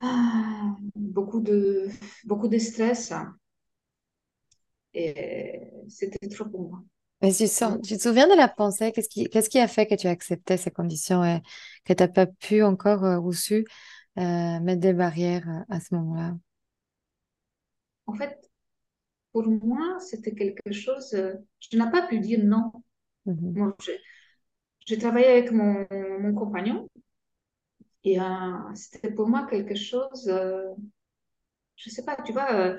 ah, 0.01 0.77
beaucoup, 0.95 1.41
de, 1.41 1.89
beaucoup 2.25 2.49
de 2.49 2.59
stress. 2.59 3.13
Et 4.95 5.61
c'était 5.89 6.29
trop 6.29 6.47
pour 6.47 6.69
moi. 6.71 6.85
Mais 7.25 7.33
tu, 7.33 7.47
sens, 7.47 7.81
tu 7.81 7.97
te 7.97 8.03
souviens 8.03 8.29
de 8.29 8.37
la 8.37 8.49
pensée? 8.49 8.93
Qu'est-ce 8.93 9.09
qui, 9.09 9.31
qu'est-ce 9.31 9.49
qui 9.49 9.59
a 9.59 9.67
fait 9.67 9.87
que 9.87 9.95
tu 9.95 10.09
acceptais 10.09 10.59
ces 10.59 10.71
conditions 10.71 11.25
et 11.25 11.41
que 11.87 11.95
tu 11.95 12.03
n'as 12.03 12.09
pas 12.09 12.27
pu 12.27 12.63
encore 12.63 13.25
ou 13.25 13.33
su 13.33 13.65
euh, 14.19 14.61
mettre 14.61 14.81
des 14.83 14.93
barrières 14.93 15.49
euh, 15.49 15.75
à 15.75 15.81
ce 15.81 15.95
moment-là? 15.95 16.37
En 18.07 18.13
fait, 18.13 18.39
pour 19.33 19.49
moi, 19.49 19.99
c'était 20.01 20.35
quelque 20.35 20.75
chose, 20.75 21.15
euh, 21.15 21.33
je 21.61 21.79
n'ai 21.79 21.91
pas 21.91 22.07
pu 22.07 22.21
dire 22.21 22.41
non. 22.45 22.71
Mhm. 23.25 23.73
j'ai 24.87 24.99
travaillé 24.99 25.29
avec 25.29 25.51
mon, 25.51 25.87
mon 26.21 26.35
compagnon 26.35 26.91
et 28.05 28.19
c'était 28.75 29.11
pour 29.11 29.29
moi 29.29 29.47
quelque 29.49 29.75
chose, 29.75 30.27
je 30.27 31.89
ne 31.89 31.91
sais 31.91 32.05
pas, 32.05 32.17
tu 32.23 32.35
vois, 32.35 32.77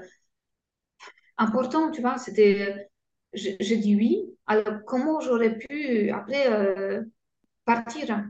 important, 1.38 1.92
tu 1.92 2.02
vois, 2.02 2.18
c'était, 2.18 2.88
je, 3.36 3.75
dis 3.75 3.96
oui, 3.96 4.25
alors 4.48 4.84
comment 4.86 5.20
j'aurais 5.20 5.58
pu 5.58 6.10
après 6.10 6.48
partir 7.65 8.25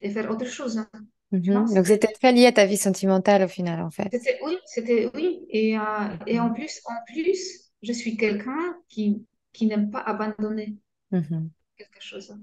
et 0.00 0.10
faire 0.10 0.30
autre 0.30 0.46
chose 0.46 0.84
Mhm. 1.32 1.74
Donc, 1.74 1.86
c'était 1.86 2.12
très 2.12 2.32
lié 2.32 2.46
à 2.46 2.52
ta 2.52 2.66
vie 2.66 2.76
sentimentale 2.76 3.42
au 3.42 3.48
final, 3.48 3.80
en 3.80 3.90
fait. 3.90 4.10
Oui, 4.44 4.58
c'était 4.66 5.10
oui. 5.14 5.46
Et, 5.48 5.78
euh, 5.78 5.82
et 6.26 6.38
en 6.38 6.52
plus, 6.52 6.80
en 6.84 7.12
plus, 7.12 7.70
je 7.82 7.92
suis 7.92 8.16
quelqu'un 8.16 8.76
qui, 8.88 9.24
qui 9.52 9.66
n'aime 9.66 9.90
pas 9.90 10.00
abandonner 10.00 10.76
mhm. 11.10 11.50
quelque 11.76 12.00
chose. 12.00 12.36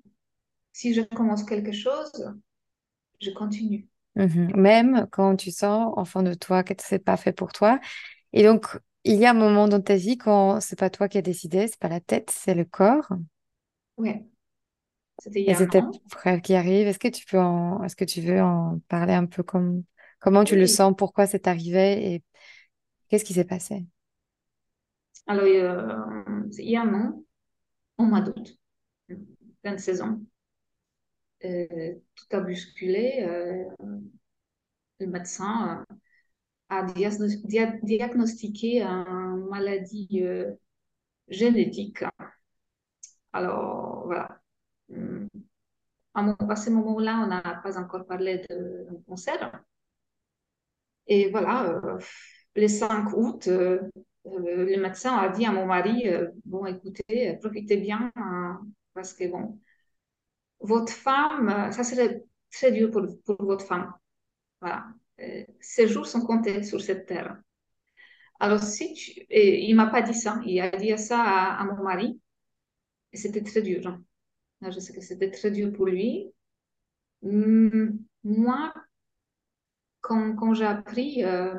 Si 0.73 0.93
je 0.93 1.01
commence 1.01 1.43
quelque 1.43 1.71
chose, 1.71 2.33
je 3.21 3.29
continue. 3.31 3.87
Mhm. 4.15 4.55
Même 4.55 5.07
quand 5.11 5.35
tu 5.35 5.51
sens 5.51 5.93
au 5.95 6.03
fond 6.03 6.23
de 6.23 6.33
toi 6.33 6.63
que 6.63 6.73
ce 6.81 6.95
n'est 6.95 6.99
pas 6.99 7.15
fait 7.15 7.31
pour 7.31 7.53
toi. 7.53 7.79
Et 8.33 8.43
donc, 8.43 8.79
il 9.03 9.15
y 9.15 9.25
a 9.25 9.31
un 9.31 9.33
moment 9.33 9.67
dans 9.67 9.81
ta 9.81 9.95
vie 9.95 10.17
quand 10.17 10.59
c'est 10.61 10.77
pas 10.77 10.89
toi 10.89 11.07
qui 11.07 11.17
as 11.17 11.21
décidé, 11.21 11.67
c'est 11.67 11.79
pas 11.79 11.87
la 11.87 11.99
tête, 11.99 12.31
c'est 12.31 12.53
le 12.53 12.65
corps. 12.65 13.09
Oui. 13.97 14.29
C'était 15.19 15.41
il 15.41 15.67
tes 15.67 15.81
frères 16.09 16.41
qui 16.41 16.55
arrivent. 16.55 16.87
Est-ce 16.87 16.99
que 16.99 17.07
tu 17.09 17.25
peux 17.25 17.39
en... 17.39 17.83
Est-ce 17.83 17.95
que 17.95 18.05
tu 18.05 18.21
veux 18.21 18.41
en 18.41 18.79
parler 18.87 19.13
un 19.13 19.25
peu 19.25 19.43
comme... 19.43 19.83
Comment 20.19 20.43
tu 20.43 20.55
le 20.55 20.67
sens? 20.67 20.93
Pourquoi 20.97 21.27
c'est 21.27 21.47
arrivé? 21.47 22.13
Et 22.13 22.23
qu'est-ce 23.09 23.25
qui 23.25 23.33
s'est 23.33 23.45
passé? 23.45 23.85
Alors, 25.27 25.43
euh, 25.43 26.43
il 26.57 26.69
y 26.69 26.75
a 26.75 26.81
un 26.81 26.93
an, 26.93 27.23
au 27.97 28.03
mois 28.03 28.21
d'août, 28.21 28.57
26 29.63 30.01
ans, 30.01 30.19
euh, 31.45 31.95
tout 32.15 32.35
a 32.35 32.39
bousculé. 32.39 33.25
Euh, 33.27 33.65
le 34.99 35.07
médecin 35.07 35.85
a 36.69 36.83
diagnostiqué 36.83 38.81
une 38.83 39.47
maladie 39.49 40.23
génétique. 41.27 42.03
Alors, 43.33 44.05
voilà. 44.05 44.39
À, 46.13 46.55
ce 46.55 46.69
moment-là, 46.69 47.21
on 47.23 47.27
n'a 47.27 47.41
pas 47.63 47.77
encore 47.79 48.05
parlé 48.05 48.43
de 48.49 48.87
concert. 49.07 49.63
Et 51.07 51.29
voilà, 51.31 51.65
euh, 51.69 51.99
le 52.55 52.67
5 52.67 53.13
août, 53.13 53.47
euh, 53.47 53.81
euh, 54.27 54.65
le 54.65 54.77
médecin 54.81 55.15
a 55.17 55.29
dit 55.29 55.45
à 55.45 55.51
mon 55.51 55.65
mari, 55.65 56.05
bon, 56.45 56.65
écoutez, 56.65 57.37
profitez 57.41 57.77
bien, 57.77 58.11
hein, 58.15 58.61
parce 58.93 59.13
que 59.13 59.29
bon, 59.29 59.59
votre 60.61 60.91
femme, 60.93 61.71
ça 61.71 61.83
serait 61.83 62.23
très 62.51 62.71
dur 62.71 62.91
pour 62.91 63.05
votre 63.45 63.65
femme. 63.65 63.93
Voilà. 64.61 64.87
Ses 65.59 65.87
jours 65.87 66.07
sont 66.07 66.21
comptés 66.21 66.63
sur 66.63 66.81
cette 66.81 67.05
terre. 67.05 67.37
Alors, 68.39 68.63
si 68.63 68.93
tu... 68.93 69.11
Et 69.29 69.65
il 69.65 69.71
ne 69.71 69.77
m'a 69.77 69.87
pas 69.87 70.01
dit 70.01 70.13
ça, 70.13 70.41
il 70.45 70.59
a 70.61 70.69
dit 70.69 70.97
ça 70.97 71.21
à, 71.21 71.61
à 71.61 71.65
mon 71.65 71.83
mari, 71.83 72.19
et 73.11 73.17
c'était 73.17 73.43
très 73.43 73.61
dur. 73.61 73.85
Hein. 73.87 74.01
Je 74.71 74.79
sais 74.79 74.93
que 74.93 75.01
c'était 75.01 75.31
très 75.31 75.51
dur 75.51 75.73
pour 75.73 75.87
lui. 75.87 76.31
Hmm, 77.21 77.97
moi, 78.23 78.73
quand, 80.01 80.35
quand 80.35 80.53
j'ai 80.53 80.65
appris, 80.65 81.23
euh, 81.23 81.55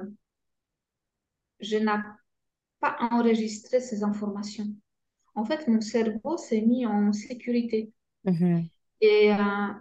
je 1.61 1.77
n'ai 1.77 1.93
pas 2.81 2.97
enregistré 3.11 3.81
ces 3.81 4.03
informations. 4.03 4.75
En 5.35 5.45
fait, 5.45 5.69
mon 5.69 5.81
cerveau 5.81 6.39
s'est 6.39 6.63
mis 6.63 6.87
en 6.87 7.13
sécurité. 7.13 7.93
Mm-hmm. 8.25 8.71
Et 9.03 9.33
euh, 9.33 9.37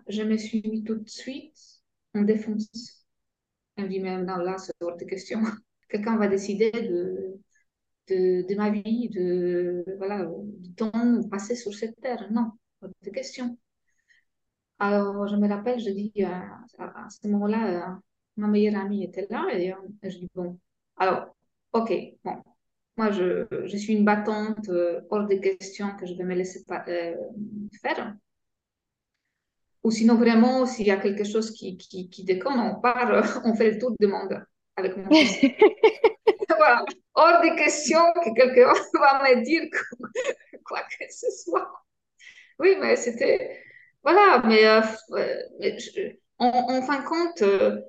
je 0.07 0.23
me 0.23 0.37
suis 0.37 0.61
mis 0.69 0.83
tout 0.83 0.95
de 0.95 1.09
suite 1.09 1.57
en 2.13 2.21
défense. 2.21 2.98
Me 3.83 3.87
dit, 3.87 3.99
non, 3.99 4.37
là, 4.37 4.57
c'est 4.57 4.73
hors 4.81 4.97
de 4.97 5.05
question. 5.05 5.41
Quelqu'un 5.89 6.17
va 6.17 6.27
décider 6.27 6.71
de, 6.71 7.39
de, 8.07 8.55
ma 8.55 8.69
vie, 8.69 9.09
de, 9.09 9.83
voilà, 9.97 10.29
du 10.59 10.73
temps 10.73 11.21
passé 11.29 11.55
sur 11.55 11.73
cette 11.73 11.99
terre. 12.01 12.27
Non 12.31 12.51
de 12.81 13.09
questions. 13.11 13.57
Alors, 14.79 15.27
je 15.27 15.35
me 15.35 15.47
rappelle, 15.47 15.79
je 15.79 15.89
dis, 15.89 16.11
euh, 16.19 16.25
à, 16.79 17.07
ce 17.09 17.27
moment-là, 17.27 17.91
euh, 17.91 17.95
ma 18.37 18.47
meilleure 18.47 18.81
amie 18.81 19.03
était 19.03 19.27
là 19.29 19.47
et, 19.51 19.73
euh, 19.73 19.75
je 20.03 20.17
dis, 20.17 20.29
bon, 20.33 20.57
alors, 20.97 21.35
ok, 21.73 21.91
bon, 22.23 22.37
moi, 22.97 23.11
je, 23.11 23.45
je 23.65 23.77
suis 23.77 23.93
une 23.93 24.05
battante 24.05 24.69
hors 25.09 25.25
de 25.27 25.35
question 25.35 25.95
que 25.97 26.05
je 26.05 26.13
vais 26.13 26.23
me 26.23 26.35
laisser 26.35 26.63
faire. 27.81 28.15
Ou 29.83 29.91
sinon, 29.91 30.15
vraiment, 30.15 30.65
s'il 30.65 30.87
y 30.87 30.91
a 30.91 30.97
quelque 30.97 31.23
chose 31.23 31.51
qui, 31.51 31.77
qui, 31.77 32.09
qui 32.09 32.23
déconne, 32.23 32.59
on 32.59 32.81
part, 32.81 33.11
on 33.45 33.55
fait 33.55 33.71
le 33.71 33.79
tour 33.79 33.95
du 33.99 34.07
monde 34.07 34.43
avec 34.75 34.97
mon 34.97 35.09
fils. 35.09 35.39
voilà. 36.57 36.83
Hors 37.13 37.41
des 37.41 37.55
questions 37.55 38.13
que 38.13 38.33
quelqu'un 38.33 38.73
va 38.99 39.23
me 39.23 39.43
dire 39.43 39.63
quoi 40.65 40.81
que 40.81 41.05
ce 41.09 41.27
soit. 41.43 41.69
Oui, 42.59 42.75
mais 42.79 42.95
c'était. 42.95 43.63
Voilà, 44.03 44.41
mais, 44.45 44.65
euh, 44.65 46.13
en, 46.37 46.81
fin 46.81 47.01
de 47.01 47.05
compte, 47.05 47.41
euh, 47.41 47.81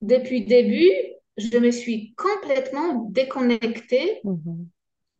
depuis 0.00 0.40
le 0.40 0.46
début, 0.46 0.92
je 1.36 1.58
me 1.58 1.70
suis 1.70 2.14
complètement 2.14 3.06
déconnectée 3.10 4.20
mm-hmm. 4.24 4.66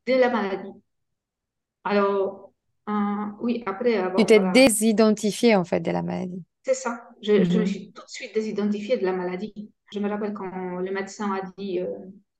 de 0.06 0.14
la 0.14 0.30
maladie. 0.30 0.72
Alors, 1.82 2.47
oui, 3.40 3.62
après. 3.66 4.02
tu 4.16 4.24
t'es 4.24 4.40
désidentifiée 4.52 5.56
en 5.56 5.64
fait 5.64 5.80
de 5.80 5.90
la 5.90 6.02
maladie. 6.02 6.42
C'est 6.62 6.74
ça. 6.74 7.08
Je, 7.22 7.44
je, 7.44 7.58
me 7.58 7.64
mm-hmm. 7.64 7.66
suis 7.66 7.92
tout 7.92 8.02
de 8.02 8.10
suite 8.10 8.34
désidentifiée 8.34 8.98
de 8.98 9.04
la 9.04 9.12
maladie. 9.12 9.70
Je 9.92 10.00
me 10.00 10.08
rappelle 10.08 10.34
quand 10.34 10.78
le 10.78 10.92
médecin 10.92 11.32
a 11.32 11.50
dit 11.56 11.80
euh, 11.80 11.88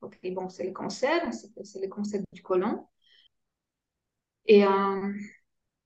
Ok, 0.00 0.18
bon, 0.32 0.48
c'est 0.48 0.64
le 0.64 0.72
cancer, 0.72 1.32
c'est 1.32 1.80
le 1.80 1.88
cancer 1.88 2.20
du 2.32 2.42
côlon. 2.42 2.86
Et, 4.46 4.64
euh, 4.64 5.12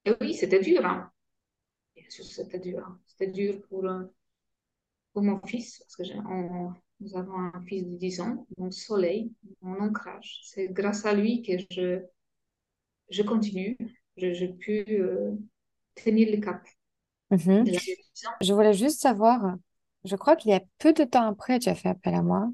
et 0.05 0.13
oui, 0.21 0.35
c'était 0.35 0.61
dur. 0.61 0.85
Hein. 0.85 1.11
Bien 1.95 2.11
sûr, 2.11 2.25
c'était 2.25 2.59
dur. 2.59 2.99
C'était 3.07 3.31
dur 3.31 3.63
pour, 3.69 3.87
euh, 3.87 4.03
pour 5.13 5.23
mon 5.23 5.41
fils, 5.47 5.79
parce 5.79 5.97
que 5.97 6.03
nous 7.01 7.17
avons 7.17 7.37
un 7.37 7.63
fils 7.67 7.85
de 7.85 7.97
10 7.97 8.21
ans, 8.21 8.47
mon 8.59 8.71
soleil, 8.71 9.33
mon 9.61 9.81
ancrage. 9.81 10.41
C'est 10.45 10.69
grâce 10.69 11.05
à 11.07 11.15
lui 11.15 11.43
que 11.43 11.53
je, 11.71 12.03
je 13.09 13.23
continue. 13.23 13.77
J'ai 14.17 14.49
pu 14.49 14.85
euh, 14.89 15.33
tenir 15.95 16.31
le 16.31 16.41
cap. 16.41 16.67
Mhm. 17.31 17.65
Je 18.41 18.53
voulais 18.53 18.75
juste 18.75 19.01
savoir, 19.01 19.57
je 20.05 20.17
crois 20.17 20.37
qu'il 20.37 20.51
y 20.51 20.55
a 20.55 20.61
peu 20.79 20.93
de 20.93 21.05
temps 21.05 21.27
après, 21.27 21.59
tu 21.59 21.69
as 21.69 21.75
fait 21.75 21.89
appel 21.89 22.15
à 22.15 22.23
moi. 22.23 22.51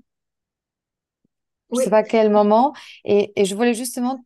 Je 1.73 1.79
ne 1.79 1.85
sais 1.85 1.91
pas 1.91 2.03
quel 2.03 2.31
moment. 2.31 2.73
Et, 3.05 3.33
et 3.37 3.45
je 3.45 3.55
voulais 3.55 3.75
justement 3.75 4.25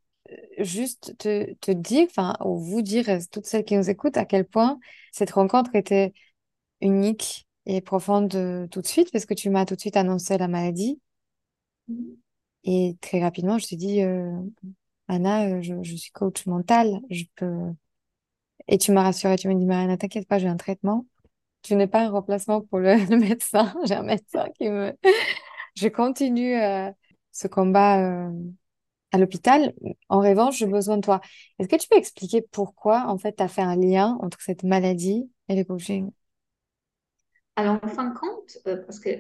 juste 0.59 1.17
te, 1.19 1.53
te 1.55 1.71
dire, 1.71 2.07
enfin, 2.09 2.37
ou 2.45 2.59
vous 2.59 2.83
dire, 2.83 3.07
toutes 3.31 3.47
celles 3.47 3.65
qui 3.65 3.77
nous 3.77 3.91
écoutent, 3.91 4.17
à 4.17 4.25
quel 4.25 4.45
point 4.45 4.79
cette 5.13 5.31
rencontre 5.31 5.75
était 5.75 6.13
unique 6.81 7.47
et 7.67 7.81
profonde 7.81 8.35
euh, 8.35 8.67
tout 8.69 8.81
de 8.81 8.87
suite, 8.87 9.11
parce 9.13 9.27
que 9.27 9.35
tu 9.35 9.51
m'as 9.51 9.65
tout 9.65 9.75
de 9.75 9.81
suite 9.81 9.97
annoncé 9.97 10.37
la 10.39 10.49
maladie. 10.49 11.01
Mm-hmm. 11.91 12.17
Et 12.65 12.97
très 13.01 13.21
rapidement, 13.21 13.59
je 13.59 13.67
te 13.67 13.75
dis, 13.75 14.03
euh, 14.03 14.31
Anna, 15.13 15.47
euh, 15.47 15.63
je, 15.63 15.75
je, 15.83 15.97
suis 15.97 16.11
coach 16.11 16.47
mental, 16.47 17.01
je 17.11 17.25
peux. 17.37 17.73
Et 18.69 18.79
tu 18.79 18.93
m'as 18.93 19.03
rassurée, 19.03 19.37
tu 19.37 19.49
m'as 19.49 19.55
dit, 19.55 19.67
Mariana, 19.67 19.97
t'inquiète 19.97 20.27
pas, 20.27 20.39
j'ai 20.39 20.49
un 20.49 20.57
traitement. 20.57 21.07
Tu 21.63 21.77
n'es 21.77 21.87
pas 21.87 22.03
un 22.07 22.11
remplacement 22.11 22.63
pour 22.63 22.79
le, 22.79 22.97
médecin. 23.17 23.75
J'ai 23.85 23.95
un 23.95 24.03
médecin 24.03 24.47
qui 24.57 24.69
me. 24.71 24.97
je 25.77 25.89
continue 25.89 26.57
ce 27.33 27.47
combat 27.49 28.29
à 29.13 29.19
l'hôpital. 29.19 29.75
En 30.09 30.21
revanche, 30.21 30.59
j'ai 30.59 30.67
besoin 30.67 30.97
de 30.97 31.03
toi. 31.03 31.21
Est-ce 31.59 31.69
que 31.69 31.77
tu 31.77 31.89
peux 31.89 31.97
expliquer 31.97 32.43
pourquoi, 32.51 33.07
en 33.09 33.19
fait, 33.19 33.37
tu 33.37 33.43
as 33.43 33.49
fait 33.49 33.63
un 33.63 33.77
lien 33.77 34.19
entre 34.21 34.41
cette 34.41 34.65
maladie 34.65 35.31
et 35.49 35.57
le 35.57 35.65
coaching? 35.65 36.11
Alors, 37.57 37.79
en 37.83 37.89
fin 37.89 38.09
de 38.09 38.19
compte, 38.19 38.59
euh, 38.67 38.79
parce 38.85 38.99
que 38.99 39.11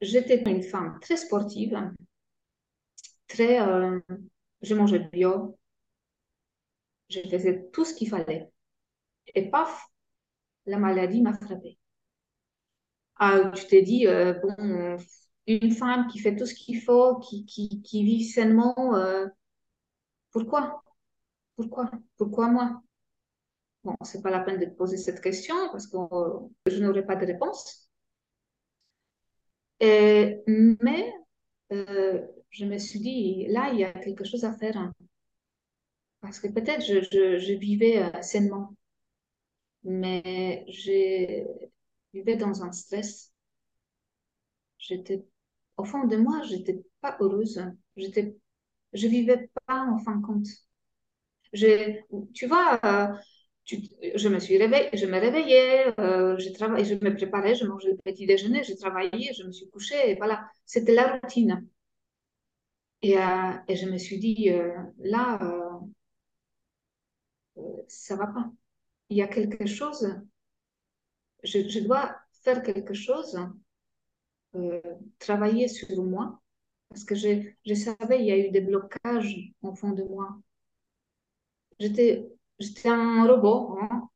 j'étais 0.00 0.42
une 0.50 0.62
femme 0.62 0.98
très 1.00 1.18
sportive, 1.18 1.78
très. 3.28 3.60
Euh, 4.62 4.66
je 4.66 4.74
mangeais 4.74 5.08
bio, 5.12 5.58
je 7.10 7.20
faisais 7.28 7.68
tout 7.74 7.84
ce 7.84 7.92
qu'il 7.94 8.08
fallait. 8.08 8.50
Et 9.34 9.50
paf, 9.50 9.86
la 10.66 10.78
maladie 10.78 11.22
m'a 11.22 11.34
frappée. 11.34 11.78
Ah, 13.16 13.52
tu 13.54 13.66
t'es 13.66 13.82
dit, 13.82 14.06
euh, 14.06 14.34
bon, 14.34 14.96
une 15.46 15.72
femme 15.72 16.06
qui 16.08 16.18
fait 16.18 16.36
tout 16.36 16.46
ce 16.46 16.54
qu'il 16.54 16.80
faut, 16.80 17.18
qui, 17.20 17.44
qui, 17.44 17.82
qui 17.82 18.04
vit 18.04 18.24
sainement, 18.24 18.74
euh, 18.96 19.26
pourquoi? 20.32 20.82
Pourquoi? 21.56 21.90
Pourquoi 22.18 22.48
moi? 22.48 22.82
Bon, 23.84 23.94
c'est 24.02 24.22
pas 24.22 24.30
la 24.30 24.40
peine 24.40 24.58
de 24.58 24.66
poser 24.66 24.96
cette 24.96 25.20
question 25.20 25.54
parce 25.70 25.86
que 25.86 25.96
je 26.66 26.78
n'aurai 26.82 27.04
pas 27.04 27.16
de 27.16 27.26
réponse. 27.26 27.90
Et, 29.80 30.42
mais 30.46 31.12
euh, 31.72 32.26
je 32.50 32.64
me 32.64 32.78
suis 32.78 33.00
dit, 33.00 33.46
là, 33.48 33.70
il 33.72 33.80
y 33.80 33.84
a 33.84 33.92
quelque 33.92 34.24
chose 34.24 34.44
à 34.44 34.52
faire. 34.52 34.76
Hein. 34.76 34.92
Parce 36.20 36.38
que 36.40 36.48
peut-être 36.48 36.84
je, 36.84 37.00
je, 37.40 37.52
vivais 37.54 38.02
euh, 38.02 38.22
sainement, 38.22 38.74
mais 39.84 40.64
je 40.68 41.46
vivais 42.14 42.36
dans 42.36 42.62
un 42.62 42.72
stress. 42.72 43.32
J'étais 44.78 45.24
au 45.76 45.84
fond 45.84 46.06
de 46.06 46.16
moi, 46.16 46.42
j'étais 46.44 46.82
pas 47.00 47.16
heureuse. 47.20 47.62
J'étais, 47.96 48.36
je 48.92 49.08
vivais 49.08 49.50
pas 49.66 49.86
en 49.86 49.98
fin 49.98 50.16
de 50.16 50.26
compte. 50.26 50.46
Je, 51.52 52.00
tu 52.34 52.46
vois, 52.46 52.80
euh, 52.84 53.14
je 53.66 54.28
me 54.28 54.38
suis 54.40 54.58
réveillée, 54.58 54.90
je 54.94 55.06
me 55.06 55.18
réveillais, 55.18 55.94
euh, 56.00 56.38
je 56.38 56.50
travaillais, 56.50 56.84
je 56.84 56.94
me 56.94 57.14
préparais, 57.14 57.54
je 57.54 57.64
mangeais 57.66 57.90
le 57.92 57.98
petit 57.98 58.26
déjeuner, 58.26 58.62
je 58.64 58.74
travaillais, 58.74 59.32
je 59.34 59.44
me 59.44 59.52
suis 59.52 59.68
couchée, 59.70 60.10
et 60.10 60.14
voilà, 60.16 60.48
c'était 60.66 60.94
la 60.94 61.16
routine. 61.18 61.66
Et, 63.02 63.18
euh, 63.18 63.52
et, 63.68 63.76
je 63.76 63.86
me 63.86 63.96
suis 63.98 64.18
dit, 64.18 64.50
là, 64.98 65.38
ça 67.88 68.16
va 68.16 68.26
pas. 68.26 68.50
Il 69.10 69.16
y 69.18 69.22
a 69.22 69.28
quelque 69.28 69.66
chose, 69.66 70.08
je, 71.42 71.68
je 71.68 71.80
dois 71.80 72.16
faire 72.42 72.62
quelque 72.62 72.94
chose 72.94 73.38
euh, 74.56 74.80
travailler 75.18 75.68
sur 75.68 76.02
moi 76.02 76.40
parce 76.88 77.04
que 77.04 77.14
je, 77.14 77.52
je 77.64 77.74
savais 77.74 78.20
il 78.20 78.26
y 78.26 78.32
a 78.32 78.38
eu 78.38 78.50
des 78.50 78.60
blocages 78.60 79.52
au 79.62 79.74
fond 79.74 79.92
de 79.92 80.02
moi. 80.04 80.40
J'étais, 81.80 82.30
j'étais 82.60 82.88
un 82.88 83.26
robot. 83.26 83.78
Hein. 83.80 84.08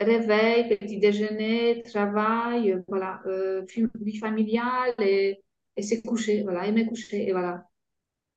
Réveil, 0.00 0.68
petit 0.68 0.98
déjeuner, 0.98 1.82
travail, 1.82 2.82
voilà, 2.88 3.20
euh, 3.26 3.66
vie 4.00 4.16
familiale 4.16 4.94
et, 4.98 5.42
et 5.76 5.82
se 5.82 6.00
coucher, 6.00 6.42
voilà, 6.42 6.66
et 6.66 6.72
me 6.72 6.84
coucher, 6.84 7.28
et 7.28 7.32
voilà. 7.32 7.64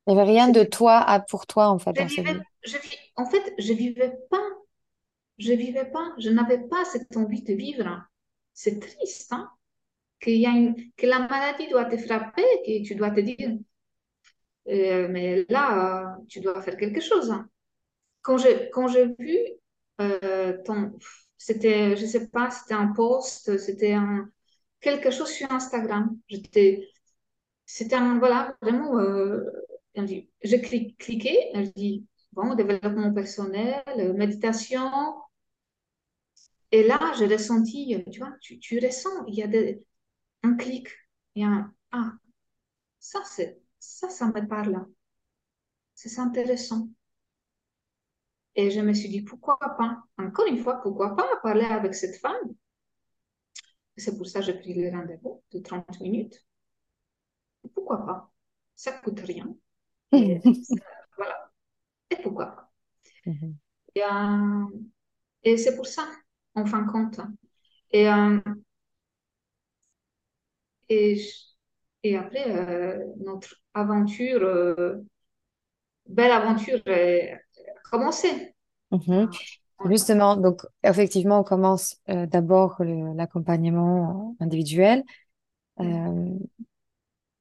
Il 0.07 0.13
n'y 0.13 0.19
avait 0.19 0.29
rien 0.29 0.49
de 0.49 0.63
toi 0.63 0.97
à, 0.97 1.21
pour 1.21 1.47
toi, 1.47 1.69
en 1.69 1.79
fait, 1.79 1.91
je 1.95 2.15
vivais, 2.15 2.41
je, 2.65 2.77
en 3.15 3.25
fait, 3.25 3.53
je 3.57 3.73
vivais 3.73 4.13
pas. 4.29 4.43
Je 5.37 5.53
vivais 5.53 5.85
pas. 5.85 6.13
Je 6.17 6.29
n'avais 6.29 6.59
pas 6.59 6.85
cette 6.85 7.15
envie 7.17 7.43
de 7.43 7.53
vivre. 7.53 8.03
C'est 8.53 8.79
triste, 8.79 9.31
hein? 9.31 9.49
y 10.25 10.45
a 10.45 10.51
une, 10.51 10.75
que 10.95 11.07
la 11.07 11.19
maladie 11.19 11.67
doit 11.67 11.85
te 11.85 11.97
frapper, 11.97 12.43
que 12.65 12.85
tu 12.85 12.95
dois 12.95 13.11
te 13.11 13.19
dire, 13.19 13.57
euh, 14.69 15.07
mais 15.09 15.45
là, 15.49 16.17
tu 16.29 16.39
dois 16.39 16.61
faire 16.61 16.77
quelque 16.77 17.01
chose. 17.01 17.31
Hein. 17.31 17.49
Quand 18.23 18.37
j'ai 18.39 18.69
quand 18.71 18.87
j'ai 18.89 19.07
vu 19.19 19.37
euh, 20.01 20.57
ton, 20.65 20.93
c'était, 21.37 21.97
je 21.97 22.05
sais 22.07 22.29
pas, 22.29 22.51
c'était 22.51 22.75
un 22.75 22.87
post, 22.93 23.57
c'était 23.59 23.95
quelque 24.81 25.11
chose 25.11 25.29
sur 25.29 25.51
Instagram. 25.51 26.17
J'étais, 26.29 26.89
c'était 27.65 27.95
un, 27.95 28.19
voilà, 28.19 28.57
vraiment, 28.61 28.99
euh, 28.99 29.41
j'ai 30.43 30.61
cliqué, 30.61 31.37
je 31.55 31.71
dis, 31.75 32.07
bon, 32.33 32.55
développement 32.55 33.13
personnel, 33.13 33.83
méditation. 34.15 34.91
Et 36.71 36.83
là, 36.83 37.13
j'ai 37.17 37.27
ressenti, 37.27 38.03
tu 38.11 38.19
vois, 38.19 38.33
tu, 38.41 38.59
tu 38.59 38.79
ressens, 38.79 39.25
il 39.27 39.35
y 39.35 39.43
a 39.43 39.47
un 40.43 40.55
clic 40.55 40.87
et 41.35 41.43
un 41.43 41.73
Ah, 41.91 42.13
ça, 42.99 43.21
c'est, 43.25 43.61
ça, 43.79 44.09
ça 44.09 44.27
me 44.27 44.47
parle. 44.47 44.85
C'est 45.95 46.19
intéressant. 46.19 46.87
Et 48.55 48.71
je 48.71 48.79
me 48.81 48.93
suis 48.93 49.09
dit, 49.09 49.21
pourquoi 49.21 49.57
pas? 49.59 50.01
Encore 50.17 50.47
une 50.47 50.57
fois, 50.57 50.81
pourquoi 50.81 51.15
pas 51.15 51.27
parler 51.43 51.65
avec 51.65 51.93
cette 51.93 52.15
femme? 52.19 52.55
C'est 53.97 54.15
pour 54.17 54.27
ça 54.27 54.39
que 54.39 54.45
j'ai 54.45 54.53
pris 54.53 54.75
le 54.75 54.91
rendez-vous 54.91 55.41
de 55.51 55.57
30 55.57 55.99
minutes. 55.99 56.45
pourquoi 57.73 58.05
pas? 58.05 58.31
Ça 58.75 58.91
coûte 58.93 59.19
rien. 59.21 59.55
Et, 60.13 60.41
voilà. 61.17 61.51
Et 62.11 62.17
pourquoi 62.17 62.47
pas? 62.47 62.71
Mhm. 63.25 63.57
euh, 63.97 64.65
Et, 65.43 65.57
c'est 65.57 65.75
pour 65.75 65.87
ça, 65.87 66.07
en 66.55 66.65
fin 66.65 66.83
de 66.83 66.91
compte. 66.91 67.19
Et 67.91 68.09
euh, 68.09 68.39
et, 70.89 71.21
et 72.03 72.17
après, 72.17 72.49
euh, 72.49 72.99
notre 73.19 73.55
aventure, 73.73 75.01
belle 76.07 76.31
aventure 76.31 76.81
a 77.69 77.89
commencé. 77.89 78.53
Mhm. 78.91 79.29
Justement, 79.89 80.37
donc 80.37 80.61
effectivement, 80.83 81.39
on 81.39 81.43
commence 81.43 81.97
euh, 82.09 82.25
d'abord 82.25 82.81
l'accompagnement 82.83 84.35
individuel. 84.39 85.03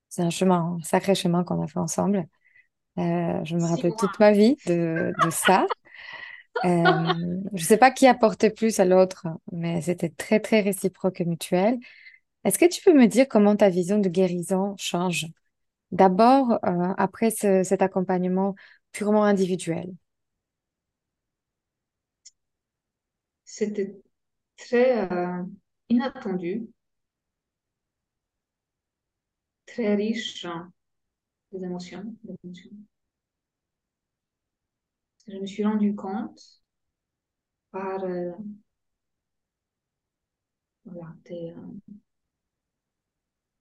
c'est 0.09 0.23
un 0.23 0.31
chemin, 0.31 0.77
un 0.79 0.83
sacré 0.83 1.15
chemin 1.15 1.45
qu'on 1.45 1.63
a 1.63 1.67
fait 1.67 1.79
ensemble. 1.79 2.27
je 2.97 3.57
me 3.57 3.67
rappelle 3.67 3.95
toute 3.97 4.19
ma 4.19 4.33
vie 4.33 4.57
de, 4.67 5.15
de 5.17 5.31
ça. 5.31 5.67
Euh, 6.65 7.15
je 7.55 7.63
ne 7.63 7.67
sais 7.67 7.77
pas 7.77 7.91
qui 7.91 8.07
apportait 8.07 8.51
plus 8.51 8.79
à 8.79 8.85
l'autre, 8.85 9.27
mais 9.51 9.81
c'était 9.83 10.11
très, 10.11 10.39
très 10.41 10.61
réciproque 10.61 11.21
et 11.21 11.25
mutuel. 11.25 11.79
Est-ce 12.45 12.59
que 12.59 12.67
tu 12.69 12.83
peux 12.83 12.95
me 12.95 13.07
dire 13.07 13.27
comment 13.29 13.57
ta 13.57 13.69
vision 13.69 13.99
de 13.99 14.09
guérison 14.09 14.75
change? 14.79 15.27
D'abord, 15.91 16.53
euh, 16.65 16.95
après 16.97 17.31
ce- 17.31 17.63
cet 17.65 17.83
accompagnement 17.83 18.55
purement 18.93 19.25
individuel. 19.25 19.93
C'était 23.55 24.01
très 24.57 25.13
euh, 25.13 25.45
inattendu, 25.91 26.69
très 29.67 29.95
riche 29.97 30.45
hein, 30.45 30.73
des 31.53 31.65
émotions. 31.65 32.17
Je 35.27 35.37
me 35.37 35.47
suis 35.47 35.65
rendu 35.65 35.95
compte 35.97 36.63
par 37.71 38.05
euh, 38.05 38.33
voilà, 40.85 41.15
euh, 41.31 41.53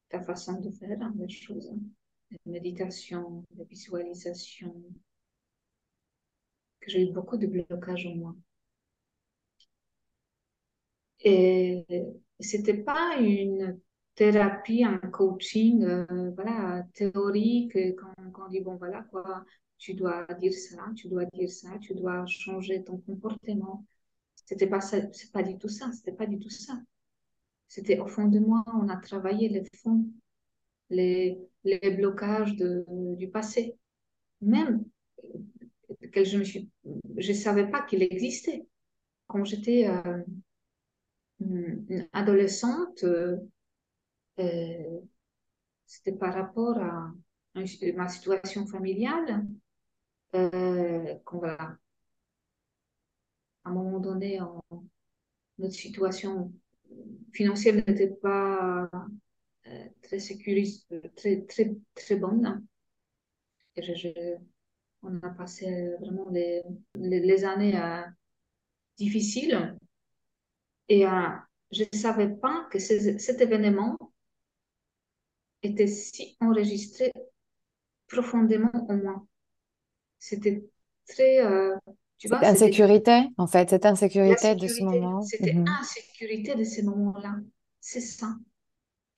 ta 0.09 0.21
façon 0.21 0.59
de 0.61 0.69
faire 0.69 1.01
hein, 1.01 1.11
les 1.17 1.27
choses, 1.27 1.71
hein. 1.71 1.79
la 2.45 2.51
méditation, 2.51 3.43
la 3.57 3.63
visualisation, 3.63 4.75
que 6.79 6.91
j'ai 6.91 7.09
eu 7.09 7.11
beaucoup 7.11 7.37
de 7.37 7.47
blocages 7.47 8.05
en 8.05 8.15
moi. 8.15 8.35
Et 11.23 11.85
c'était 12.39 12.77
pas 12.83 13.17
une 13.19 13.79
thérapie, 14.15 14.83
un 14.83 14.97
coaching, 14.97 15.83
euh, 15.83 16.31
voilà, 16.35 16.83
théorique, 16.93 17.77
quand, 17.97 18.13
quand 18.33 18.47
on 18.47 18.49
dit, 18.49 18.61
bon, 18.61 18.75
voilà, 18.77 19.03
quoi, 19.11 19.43
tu 19.77 19.93
dois 19.93 20.25
dire 20.39 20.53
ça, 20.53 20.85
tu 20.95 21.07
dois 21.07 21.25
dire 21.25 21.49
ça, 21.49 21.69
tu 21.79 21.93
dois 21.95 22.25
changer 22.27 22.83
ton 22.83 22.97
comportement. 22.99 23.85
C'était 24.45 24.67
pas 24.67 24.81
c'est 24.81 25.31
pas 25.31 25.43
du 25.43 25.57
tout 25.57 25.69
ça, 25.69 25.91
c'était 25.93 26.11
pas 26.13 26.25
du 26.27 26.39
tout 26.39 26.49
ça. 26.49 26.73
C'était 27.67 27.99
au 27.99 28.07
fond 28.07 28.27
de 28.27 28.39
moi, 28.39 28.63
on 28.67 28.89
a 28.89 28.97
travaillé 28.97 29.49
les 29.49 29.63
fonds, 29.83 30.05
les, 30.89 31.39
les 31.65 31.91
blocages 31.91 32.55
de, 32.57 32.85
du 33.17 33.29
passé. 33.29 33.77
Même 34.41 34.85
que 36.13 36.23
je 36.23 36.37
je 37.17 37.33
savais 37.33 37.69
pas 37.69 37.81
qu'il 37.83 38.03
existait. 38.03 38.65
Quand 39.27 39.45
j'étais 39.45 39.87
euh, 39.87 40.23
une 41.41 42.07
adolescente, 42.13 43.03
euh, 43.03 43.37
euh, 44.39 44.99
c'était 45.85 46.13
par 46.13 46.33
rapport 46.33 46.77
à, 46.77 47.11
ma 47.53 48.07
situation 48.07 48.65
familiale. 48.65 49.45
Euh, 50.35 51.15
voilà, 51.31 51.77
à 53.63 53.69
un 53.69 53.73
moment 53.73 53.99
donné, 53.99 54.39
notre 55.57 55.73
situation 55.73 56.53
financière 57.33 57.75
n'était 57.75 58.07
pas 58.07 58.89
euh, 59.67 59.85
très 60.01 60.19
sécurisée, 60.19 60.85
très, 61.17 61.41
très, 61.41 61.75
très 61.93 62.15
bonne. 62.15 62.65
On 65.03 65.17
a 65.17 65.29
passé 65.31 65.89
vraiment 65.99 66.29
les, 66.29 66.61
les, 66.95 67.19
les 67.19 67.43
années 67.43 67.77
difficiles. 68.97 69.75
Et 70.91 71.07
euh, 71.07 71.11
je 71.71 71.85
ne 71.91 71.97
savais 71.99 72.29
pas 72.29 72.67
que 72.71 72.77
ce- 72.79 73.17
cet 73.17 73.41
événement 73.41 73.97
était 75.63 75.87
si 75.87 76.37
enregistré 76.39 77.11
profondément 78.07 78.71
en 78.89 78.97
moi. 78.97 79.25
C'était 80.19 80.63
très, 81.07 81.41
euh, 81.45 81.77
tu 82.17 82.29
vois, 82.29 82.43
insécurité, 82.43 83.29
en 83.37 83.47
fait, 83.47 83.69
cette 83.69 83.85
insécurité 83.85 84.55
de 84.55 84.67
ce 84.67 84.83
moment. 84.83 85.31
C'était 85.31 85.49
Mhm. 85.49 85.65
insécurité 85.79 86.55
de 86.55 86.63
ces 86.63 86.83
moments-là. 86.83 87.37
C'est 87.79 88.01
ça. 88.01 88.35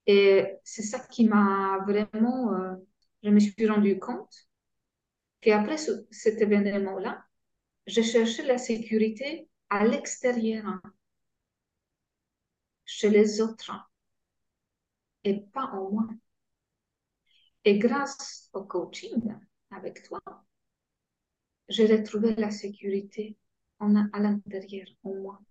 Et 0.07 0.45
c'est 0.63 0.83
ça 0.83 0.99
qui 0.99 1.25
m'a 1.27 1.79
vraiment, 1.87 2.53
euh, 2.55 2.75
je 3.23 3.29
me 3.31 3.39
suis 3.39 3.67
rendu 3.69 3.99
compte 3.99 4.35
qu'après 5.41 5.77
ce- 5.77 6.07
cet 6.11 6.41
événement-là, 6.41 7.23
je 7.87 8.01
cherchais 8.01 8.45
la 8.45 8.57
sécurité 8.59 9.49
à 9.69 9.85
l'extérieur, 9.85 10.81
chez 12.85 13.09
les 13.09 13.41
autres, 13.41 13.71
et 15.25 15.41
pas 15.53 15.65
en 15.73 15.89
moi. 15.91 16.07
Et 17.65 17.77
grâce 17.77 18.49
au 18.53 18.63
coaching 18.63 19.35
avec 19.69 20.03
toi, 20.03 20.21
j'ai 21.67 21.87
retrouvé 21.87 22.35
la 22.35 22.51
sécurité 22.51 23.37
en, 23.79 23.97
à 24.13 24.19
l'intérieur, 24.21 24.87
en 25.03 25.13
moi. 25.15 25.41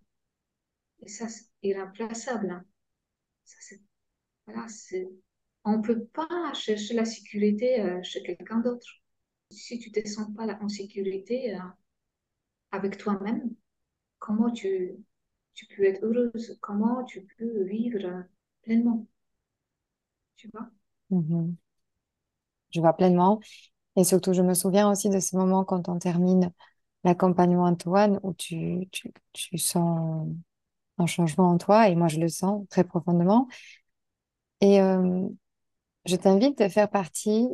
Et 1.01 1.09
ça, 1.09 1.29
c'est 1.29 1.49
irremplaçable. 1.63 2.51
hein. 2.51 2.65
Ça, 3.45 3.57
c'est, 3.61 3.81
voilà, 4.47 4.69
c'est, 4.69 5.09
on 5.65 5.79
ne 5.79 5.83
peut 5.83 6.05
pas 6.07 6.53
chercher 6.55 6.95
la 6.95 7.05
sécurité 7.07 7.81
euh, 7.83 8.03
chez 8.05 8.23
quelqu'un 8.25 8.61
d'autre. 8.61 8.89
Si 9.51 9.79
tu 9.81 9.91
ne 9.91 10.03
te 10.03 10.09
sens 10.09 10.29
pas 10.37 10.47
en 10.63 10.69
sécurité 10.69 11.55
euh, 11.57 11.61
avec 12.73 12.99
toi-même, 12.99 13.55
comment 14.19 14.51
tu, 14.53 14.97
tu 15.55 15.67
peux 15.67 15.85
être 15.85 16.05
heureuse? 16.05 16.59
Comment 16.61 17.05
tu 17.05 17.23
peux 17.39 17.65
vivre 17.65 18.25
pleinement? 18.63 19.07
Tu 20.37 20.49
vois? 20.53 20.71
Mhm. 21.11 21.57
Je 22.71 22.81
vois 22.81 22.95
pleinement. 22.95 23.41
Et 23.97 24.05
surtout, 24.05 24.33
je 24.35 24.43
me 24.43 24.55
souviens 24.55 24.91
aussi 24.91 25.11
de 25.11 25.21
ce 25.21 25.37
moment 25.37 25.65
quand 25.65 25.89
on 25.89 25.99
termine 25.99 26.53
l'accompagnement 27.05 27.65
Antoine, 27.67 28.21
où 28.25 28.35
tu, 28.35 28.89
tu, 28.93 29.13
tu 29.33 29.59
sens 29.59 30.29
un 30.99 31.07
changement 31.07 31.51
en 31.51 31.59
toi, 31.59 31.89
et 31.89 31.97
moi 31.97 32.09
je 32.09 32.21
le 32.21 32.29
sens 32.29 32.67
très 32.71 32.85
profondément. 32.85 33.49
Et 34.61 34.81
euh, 34.81 35.29
je 36.07 36.17
t'invite 36.17 36.61
à 36.63 36.69
faire 36.71 36.91
partie 36.91 37.49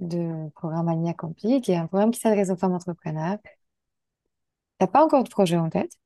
du 0.00 0.50
programme 0.54 0.88
Aligné 0.88 1.10
Accompli, 1.10 1.60
qui 1.60 1.72
est 1.72 1.76
un 1.76 1.86
programme 1.86 2.10
qui 2.12 2.20
s'adresse 2.20 2.50
aux 2.50 2.56
femmes 2.56 2.74
entrepreneurs. 2.74 3.38
T'as 4.78 4.86
pas 4.86 5.04
encore 5.04 5.24
de 5.24 5.28
projet 5.30 5.56
en 5.56 5.68
tête, 5.68 5.98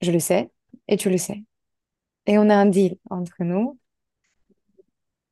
je 0.00 0.12
le 0.12 0.18
sais, 0.20 0.50
et 0.88 0.96
tu 0.96 1.10
le 1.10 1.18
sais. 1.18 1.42
Et 2.26 2.38
on 2.38 2.50
a 2.50 2.56
un 2.56 2.66
deal 2.66 2.98
entre 3.10 3.44
nous. 3.44 3.78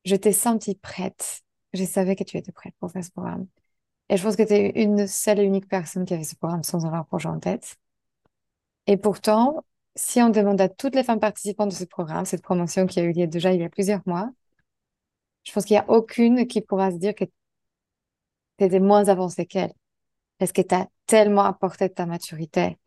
Je 0.05 0.16
t'ai 0.16 0.33
sentie 0.33 0.74
prête. 0.77 1.42
Je 1.72 1.85
savais 1.85 2.16
que 2.16 2.24
tu 2.24 2.37
étais 2.37 2.53
prête 2.53 2.74
pour 2.79 2.90
faire 2.90 3.05
ce 3.05 3.11
programme. 3.11 3.46
Et 4.09 4.16
je 4.16 4.22
pense 4.22 4.37
que 4.37 4.42
tu 4.42 4.55
es 4.55 4.83
une 4.83 5.07
seule 5.07 5.40
et 5.40 5.44
unique 5.44 5.68
personne 5.68 6.05
qui 6.07 6.14
avait 6.14 6.24
ce 6.24 6.37
programme 6.37 6.64
sans 6.64 6.87
avoir 6.87 7.03
un 7.03 7.05
projet 7.05 7.29
en 7.29 7.40
tête. 7.40 7.77
Et 8.87 8.96
pourtant, 8.96 9.64
si 9.94 10.20
on 10.22 10.31
demande 10.31 10.61
à 10.61 10.68
toutes 10.68 10.94
les 10.94 11.05
femmes 11.05 11.20
participantes 11.20 11.70
de 11.70 11.74
ce 11.74 11.85
programme, 11.85 12.24
cette 12.27 12.42
promotion 12.42 12.87
qui 12.87 13.00
a 13.00 13.05
eu 13.05 13.12
lieu 13.12 13.27
déjà 13.27 13.53
il 13.53 13.61
y 13.61 13.64
a 13.64 13.68
plusieurs 13.68 14.03
mois, 14.07 14.31
je 15.44 15.53
pense 15.53 15.64
qu'il 15.64 15.74
n'y 15.74 15.81
a 15.81 15.90
aucune 15.90 16.46
qui 16.46 16.61
pourra 16.61 16.90
se 16.90 16.96
dire 16.96 17.14
que 17.14 17.24
tu 17.24 17.31
étais 18.64 18.81
moins 18.81 19.09
avancée 19.09 19.46
qu'elle. 19.46 19.72
Parce 20.38 20.53
que 20.53 20.62
tu 20.62 20.74
as 20.74 20.88
tellement 21.07 21.44
apporté 21.44 21.88
de 21.88 21.94
ta 21.94 22.07
maturité. 22.07 22.79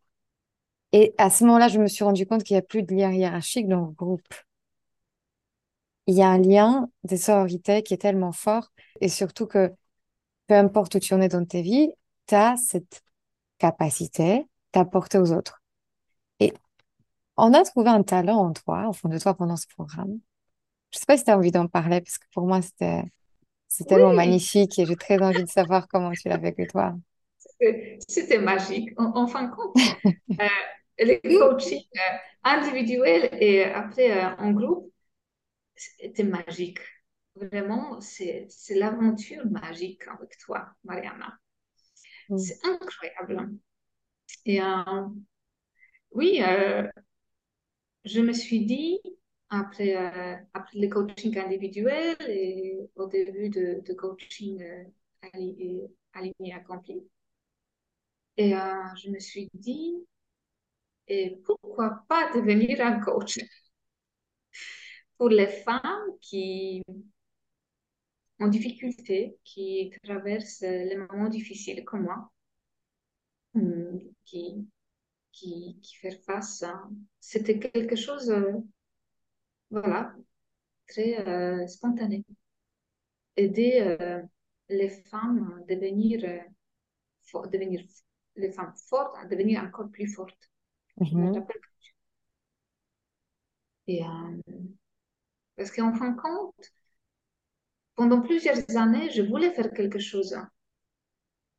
Et 0.94 1.14
à 1.18 1.30
ce 1.30 1.44
moment-là, 1.46 1.68
je 1.68 1.80
me 1.80 1.88
suis 1.88 2.04
rendu 2.04 2.26
compte 2.26 2.44
qu'il 2.44 2.56
n'y 2.56 2.60
a 2.60 2.62
plus 2.64 2.84
de 2.84 2.94
lien 2.94 3.12
hiérarchique 3.12 3.68
dans 3.68 3.86
le 3.86 3.92
groupe. 3.92 4.28
Il 6.08 6.16
y 6.16 6.22
a 6.22 6.30
un 6.30 6.38
lien 6.40 6.90
de 7.04 7.16
sororité 7.16 7.84
qui 7.84 7.94
est 7.94 7.98
tellement 7.98 8.32
fort. 8.32 8.72
Et 9.02 9.10
surtout 9.10 9.46
que 9.48 9.74
peu 10.48 10.56
importe 10.56 10.96
où 10.96 11.00
tu 11.00 11.14
en 11.14 11.22
es 11.22 11.30
dans 11.30 11.46
ta 11.46 11.62
vie, 11.62 11.92
tu 12.28 12.36
as 12.36 12.58
cette 12.58 13.04
capacité 13.60 14.48
d'apporter 14.74 15.18
aux 15.20 15.34
autres. 15.34 15.62
Et 16.40 16.54
on 17.38 17.54
a 17.54 17.64
trouvé 17.64 17.90
un 17.90 18.04
talent 18.04 18.38
en 18.40 18.54
toi, 18.54 18.90
au 18.90 18.94
fond 18.94 19.10
de 19.10 19.20
toi, 19.20 19.36
pendant 19.36 19.58
ce 19.58 19.68
programme. 19.68 20.20
Je 20.94 21.00
sais 21.00 21.06
pas 21.08 21.18
si 21.18 21.24
tu 21.26 21.32
as 21.32 21.38
envie 21.38 21.52
d'en 21.52 21.68
parler, 21.68 22.02
parce 22.02 22.18
que 22.20 22.26
pour 22.34 22.48
moi, 22.48 22.62
c'était, 22.62 23.04
tellement 23.88 24.12
Oui, 24.12 24.16
magnifique 24.16 24.80
et 24.80 24.86
j'ai 24.86 24.98
très 24.98 25.22
envie 25.22 25.44
de 25.44 25.50
savoir 25.50 25.88
comment 25.88 26.12
tu 26.12 26.30
l'as 26.30 26.38
vécu 26.38 26.68
toi. 26.68 26.96
c'était 27.38 28.00
c'était 28.08 28.40
magique. 28.40 28.90
En, 29.00 29.16
en 29.16 29.28
fin 29.28 29.44
de 29.44 29.52
compte, 29.56 29.76
euh, 30.42 30.46
le 31.06 31.40
coaching 31.40 31.84
euh, 31.96 32.18
individuel 32.44 33.30
et 33.40 33.64
après 33.66 34.12
euh, 34.12 34.36
en 34.38 34.52
groupe, 34.52 34.92
c'était 35.76 36.24
magique. 36.24 36.80
Vraiment, 37.36 38.02
c'est 38.02 38.48
l'aventure 38.72 39.46
magique 39.46 40.08
avec 40.08 40.38
toi, 40.40 40.70
Mariana. 40.84 41.38
Mm. 42.30 42.38
C'est 42.38 42.60
incroyable. 42.66 43.58
Et 44.46 44.62
euh, 44.62 45.08
oui, 46.12 46.42
euh, 46.44 46.88
je 48.06 48.22
me 48.22 48.34
suis 48.34 48.66
dit, 48.66 49.00
après, 49.50 49.96
euh, 49.96 50.36
après 50.54 50.80
le 50.80 50.88
coaching 50.90 51.38
individuel 51.38 52.16
et 52.28 52.80
au 52.96 53.08
début 53.08 53.50
de, 53.50 53.82
de 53.86 53.94
coaching 53.94 54.62
euh, 54.64 54.84
ali- 55.34 55.82
aligné 56.14 56.54
accompli, 56.54 57.04
et 58.38 58.56
euh, 58.56 58.96
je 59.02 59.10
me 59.10 59.20
suis 59.20 59.50
dit, 59.54 59.96
et 61.08 61.38
pourquoi 61.46 62.04
pas 62.08 62.32
devenir 62.34 62.82
un 62.86 63.00
coach? 63.00 63.40
Pour 65.18 65.30
les 65.30 65.48
femmes 65.48 66.12
qui 66.22 66.84
ont 68.40 68.48
difficulté, 68.48 69.38
qui 69.44 69.92
traversent 70.04 70.62
les 70.62 70.96
moments 70.98 71.30
difficiles 71.30 71.86
comme 71.86 72.06
moi. 72.06 72.32
hum, 73.56 74.00
qui, 74.26 74.68
qui, 75.34 75.80
qui 75.84 75.98
faire 75.98 76.20
face. 76.26 76.66
C'était 77.22 77.60
quelque 77.60 77.96
chose, 77.98 78.32
euh, 78.32 78.54
voilà, 79.72 80.14
très 80.88 81.28
euh, 81.28 81.68
spontané. 81.68 82.26
Aider 83.38 83.80
euh, 84.02 84.22
les 84.70 84.90
femmes 84.90 85.62
à 85.62 85.74
devenir, 85.74 86.20
devenir, 87.52 87.84
les 88.36 88.52
femmes 88.52 88.74
fortes 88.90 89.16
à 89.20 89.26
devenir 89.26 89.64
encore 89.64 89.90
plus 89.92 90.08
fortes. 90.08 90.50
Je 91.02 91.18
me 91.18 91.24
Mhm. 91.24 91.34
rappelle 91.34 91.62
Et, 93.88 94.04
parce 95.56 95.72
qu'en 95.72 95.94
fin 95.94 96.12
de 96.12 96.20
compte, 96.20 96.72
pendant 97.98 98.22
plusieurs 98.22 98.60
années, 98.78 99.10
je 99.12 99.22
voulais 99.24 99.52
faire 99.54 99.74
quelque 99.74 100.00
chose. 100.00 100.34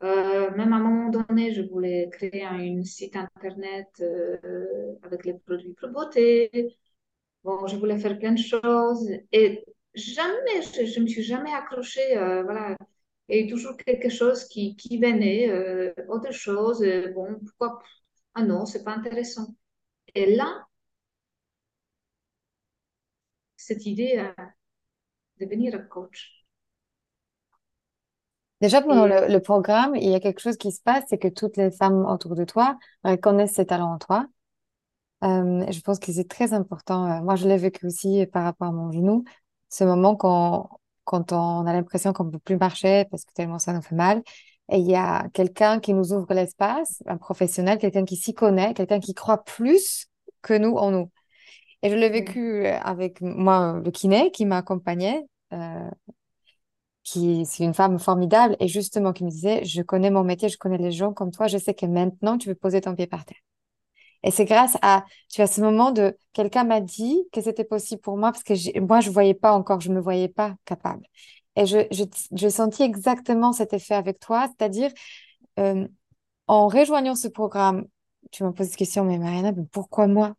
Euh, 0.05 0.51
même 0.57 0.73
à 0.73 0.77
un 0.77 0.81
moment 0.81 1.11
donné, 1.11 1.53
je 1.53 1.63
voulais 1.63 2.09
créer 2.13 2.45
un 2.45 2.85
site 2.85 3.17
internet 3.17 3.89
euh, 4.01 4.95
avec 5.03 5.25
les 5.25 5.35
produits 5.35 5.75
pour 5.81 5.89
beauté. 5.91 6.51
Bon, 7.45 7.67
je 7.69 7.77
voulais 7.77 7.99
faire 7.99 8.19
plein 8.19 8.33
de 8.33 8.39
choses 8.39 9.11
et 9.33 9.65
jamais, 9.95 10.63
je, 10.63 10.99
ne 11.01 11.05
me 11.05 11.09
suis 11.09 11.23
jamais 11.25 11.53
accrochée. 11.53 12.17
euh, 12.19 12.43
voilà, 12.45 12.77
il 13.29 13.37
y 13.39 13.41
a 13.41 13.45
eu 13.47 13.49
toujours 13.51 13.77
quelque 13.79 14.09
chose 14.11 14.45
qui, 14.47 14.77
qui 14.77 14.99
venait, 14.99 15.51
euh, 15.51 15.93
autre 16.09 16.33
chose. 16.33 16.83
euh, 16.83 17.13
bon, 17.15 17.39
pourquoi? 17.41 17.83
Ah 18.39 18.43
non, 18.45 18.65
c'est 18.65 18.85
pas 18.85 18.95
intéressant. 18.95 19.55
Et 20.15 20.37
là, 20.37 20.67
cette 23.57 23.85
idée 23.87 24.15
euh, 24.19 24.33
de 25.41 25.47
devenir 25.47 25.89
coach. 25.89 26.45
Déjà, 28.61 28.83
pendant 28.83 29.07
Et 29.07 29.07
le, 29.07 29.29
le 29.33 29.41
programme, 29.41 29.95
il 29.95 30.11
y 30.11 30.15
a 30.15 30.21
quelque 30.21 30.41
chose 30.41 30.57
qui 30.57 30.73
se 30.73 30.81
passe, 30.83 31.05
c'est 31.09 31.19
que 31.19 31.29
toutes 31.29 31.57
les 31.57 31.71
femmes 31.71 32.05
autour 32.07 32.35
de 32.35 32.45
toi 32.45 32.77
reconnaissent 33.05 33.55
ces 33.55 33.67
talents 33.67 33.93
en 33.95 33.99
toi. 33.99 34.27
Euh, 35.25 35.67
je 35.73 35.81
pense 35.81 35.99
que 35.99 36.13
c'est 36.13 36.29
très 36.29 36.53
important. 36.55 37.07
Euh, 37.21 37.23
Moi, 37.23 37.37
je 37.37 37.49
l'ai 37.49 37.57
vécu 37.59 37.87
aussi 37.87 38.27
par 38.27 38.45
rapport 38.45 38.69
à 38.69 38.73
mon 38.73 38.93
genou. 38.93 39.25
Ce 39.71 39.85
moment 39.85 40.17
quand, 40.17 40.71
quand 41.05 41.33
on 41.33 41.67
a 41.67 41.73
l'impression 41.73 42.13
qu'on 42.13 42.25
ne 42.25 42.31
peut 42.33 42.39
plus 42.39 42.57
marcher 42.59 43.07
parce 43.11 43.25
que 43.25 43.33
tellement 43.35 43.59
ça 43.59 43.73
nous 43.73 43.83
fait 43.83 43.95
mal. 43.97 44.23
Et 44.71 44.79
il 44.79 44.87
y 44.87 44.95
a 44.95 45.29
quelqu'un 45.33 45.81
qui 45.81 45.95
nous 45.95 46.13
ouvre 46.13 46.33
l'espace, 46.35 47.03
un 47.07 47.17
professionnel, 47.17 47.79
quelqu'un 47.79 48.05
qui 48.05 48.17
s'y 48.17 48.35
connaît, 48.35 48.75
quelqu'un 48.75 49.01
qui 49.01 49.15
croit 49.15 49.45
plus 49.45 50.09
que 50.43 50.55
nous 50.55 50.77
en 50.77 50.91
nous. 50.91 51.11
Et 51.83 51.91
je 51.91 51.95
l'ai 51.95 52.07
oui, 52.09 52.13
vécu 52.13 52.67
euh, 52.67 52.79
avec 52.81 53.21
moi, 53.21 53.81
le 53.85 53.91
kiné 53.91 54.31
qui 54.31 54.45
m'accompagnait, 54.45 55.25
euh, 55.53 55.91
qui 57.05 57.47
c'est 57.47 57.65
une 57.65 57.75
femme 57.75 57.99
formidable 57.99 58.57
et 58.61 58.69
justement 58.69 59.13
qui 59.13 59.25
me 59.25 59.31
disait, 59.31 59.65
je 59.65 59.83
connais 59.83 60.11
mon 60.11 60.25
métier, 60.25 60.49
je 60.49 60.59
connais 60.59 60.79
les 60.79 60.93
gens 60.93 61.13
comme 61.13 61.31
toi, 61.31 61.47
je 61.47 61.59
sais 61.59 61.75
que 61.75 61.87
maintenant 61.87 62.37
tu 62.39 62.49
peux 62.49 62.55
poser 62.55 62.81
ton 62.81 62.95
pied 62.95 63.07
par 63.07 63.25
terre. 63.25 63.39
Et 64.25 64.31
c'est 64.31 64.45
grâce 64.45 64.77
à, 64.83 65.05
tu 65.29 65.43
as 65.43 65.47
ce 65.47 65.61
moment 65.61 65.93
de, 65.93 66.17
quelqu'un 66.33 66.65
m'a 66.65 66.81
dit 66.81 67.23
que 67.33 67.41
c'était 67.41 67.65
possible 67.65 68.01
pour 68.01 68.17
moi 68.17 68.33
parce 68.33 68.43
que 68.43 68.81
moi, 68.81 69.01
je 69.01 69.11
voyais 69.11 69.35
pas 69.35 69.53
encore, 69.53 69.81
je 69.81 69.91
me 69.93 70.01
voyais 70.01 70.29
pas 70.29 70.57
capable. 70.65 71.05
Et 71.59 71.67
je, 71.67 71.81
je, 71.93 72.05
je 72.37 72.49
sentis 72.49 72.85
exactement 72.85 73.53
cet 73.53 73.75
effet 73.75 73.95
avec 73.97 74.21
toi, 74.21 74.49
c'est-à-dire, 74.49 74.93
euh, 75.59 75.89
en 76.49 76.69
rejoignant 76.69 77.17
ce 77.17 77.29
programme, 77.29 77.87
tu 78.33 78.45
m'as 78.45 78.53
posé 78.53 78.71
cette 78.71 78.79
question, 78.79 79.05
mais 79.05 79.19
Mariana, 79.19 79.53
pourquoi 79.73 80.07
moi? 80.09 80.35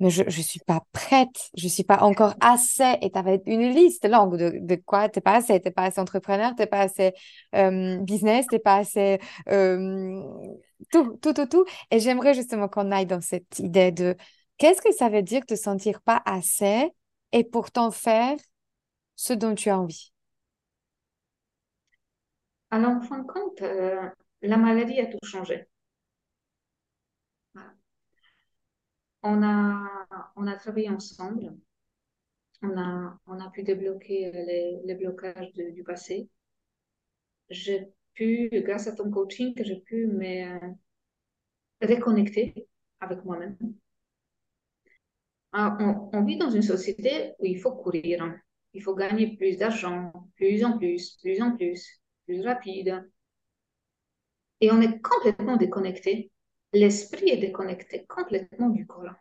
Mais 0.00 0.10
je 0.10 0.24
ne 0.24 0.30
suis 0.30 0.60
pas 0.60 0.82
prête, 0.92 1.50
je 1.56 1.64
ne 1.66 1.70
suis 1.70 1.84
pas 1.84 1.98
encore 2.02 2.34
assez. 2.40 2.96
Et 3.02 3.10
tu 3.10 3.18
avais 3.18 3.42
une 3.46 3.70
liste 3.74 4.06
longue 4.08 4.36
de, 4.38 4.58
de 4.60 4.74
quoi 4.76 5.08
tu 5.08 5.18
n'es 5.18 5.22
pas 5.22 5.36
assez. 5.36 5.60
Tu 5.60 5.68
n'es 5.68 5.72
pas 5.72 5.84
assez 5.84 6.00
entrepreneur, 6.00 6.52
tu 6.56 6.62
n'es 6.62 6.66
pas 6.66 6.80
assez 6.80 7.14
euh, 7.56 7.98
business, 7.98 8.46
tu 8.48 8.56
n'es 8.56 8.60
pas 8.60 8.76
assez 8.76 9.20
euh, 9.50 10.22
tout, 10.90 11.16
tout, 11.22 11.32
tout, 11.32 11.46
tout. 11.46 11.64
Et 11.90 12.00
j'aimerais 12.00 12.34
justement 12.34 12.68
qu'on 12.68 12.90
aille 12.92 13.06
dans 13.06 13.20
cette 13.20 13.58
idée 13.58 13.92
de 13.92 14.16
qu'est-ce 14.58 14.82
que 14.82 14.92
ça 14.92 15.08
veut 15.08 15.22
dire 15.22 15.44
te 15.46 15.54
sentir 15.56 16.00
pas 16.02 16.22
assez 16.24 16.90
et 17.32 17.44
pourtant 17.44 17.90
faire 17.90 18.36
ce 19.16 19.32
dont 19.34 19.54
tu 19.54 19.70
as 19.70 19.78
envie? 19.80 20.12
Alors 22.70 22.92
en 22.92 23.00
fin 23.02 23.18
de 23.18 23.26
compte, 23.26 23.60
euh, 23.62 24.08
la 24.42 24.56
maladie 24.56 25.00
a 25.00 25.06
tout 25.06 25.18
changé. 25.22 25.66
On 29.22 29.44
a, 29.44 30.08
on 30.34 30.48
a 30.48 30.56
travaillé 30.56 30.88
ensemble, 30.90 31.56
on 32.62 32.76
a, 32.78 33.18
on 33.26 33.40
a 33.40 33.50
pu 33.50 33.64
débloquer 33.64 34.30
les, 34.30 34.80
les 34.84 34.94
blocages 34.94 35.52
du 35.54 35.82
passé. 35.82 36.28
J'ai 37.50 37.92
pu, 38.14 38.48
grâce 38.64 38.86
à 38.86 38.92
ton 38.92 39.10
coaching, 39.10 39.52
j'ai 39.62 39.76
pu 39.80 40.06
me 40.06 40.74
reconnecter 41.82 42.68
avec 43.00 43.24
moi-même. 43.24 43.56
Ah, 45.52 45.76
On, 45.80 46.08
on 46.18 46.24
vit 46.24 46.38
dans 46.38 46.50
une 46.50 46.62
société 46.62 47.34
où 47.38 47.44
il 47.44 47.60
faut 47.60 47.72
courir, 47.72 48.34
il 48.74 48.82
faut 48.82 48.94
gagner 48.94 49.36
plus 49.36 49.56
d'argent, 49.58 50.10
plus 50.36 50.64
en 50.64 50.78
plus, 50.78 51.16
plus 51.22 51.40
en 51.42 51.54
plus, 51.56 52.00
plus 52.28 52.42
rapide. 52.46 53.02
Et 54.60 54.70
on 54.70 54.80
est 54.80 55.00
complètement 55.00 55.56
déconnecté. 55.56 56.30
L'esprit 56.72 57.28
est 57.30 57.38
déconnecté 57.38 58.06
complètement 58.06 58.68
du 58.68 58.86
corps. 58.86 59.16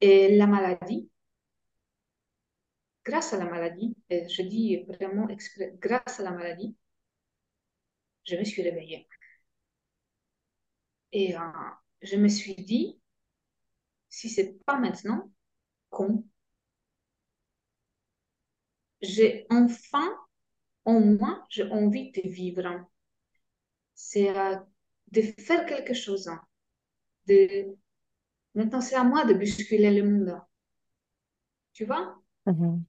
Et 0.00 0.36
la 0.36 0.48
maladie, 0.48 1.08
grâce 3.04 3.32
à 3.32 3.38
la 3.38 3.44
maladie, 3.46 3.96
je 4.08 4.42
dis 4.42 4.84
vraiment 4.86 5.28
exprès, 5.28 5.74
grâce 5.80 6.20
à 6.20 6.22
la 6.22 6.30
maladie, 6.30 6.76
je 8.24 8.36
me 8.36 8.44
suis 8.44 8.62
réveillée. 8.62 9.08
Et 11.12 11.36
euh, 11.36 11.40
je 12.02 12.16
me 12.16 12.28
suis 12.28 12.54
dit, 12.54 12.98
si 14.10 14.28
c'est 14.28 14.62
pas 14.66 14.76
maintenant, 14.78 15.30
quand 15.90 16.24
j'ai 19.00 19.46
enfin, 19.50 20.16
au 20.96 21.00
moins, 21.00 21.46
j'ai 21.50 21.64
envie 21.70 22.12
de 22.12 22.28
vivre. 22.28 22.64
C'est 23.94 24.34
euh, 24.34 24.56
de 25.12 25.20
faire 25.22 25.66
quelque 25.66 25.92
chose. 25.94 26.30
De... 27.28 27.76
Maintenant, 28.54 28.80
c'est 28.82 28.96
à 28.96 29.04
moi 29.04 29.24
de 29.26 29.34
bousculer 29.34 29.90
le 30.00 30.08
monde. 30.08 30.40
Tu 31.72 31.84
vois? 31.86 32.18
Mhm, 32.46 32.86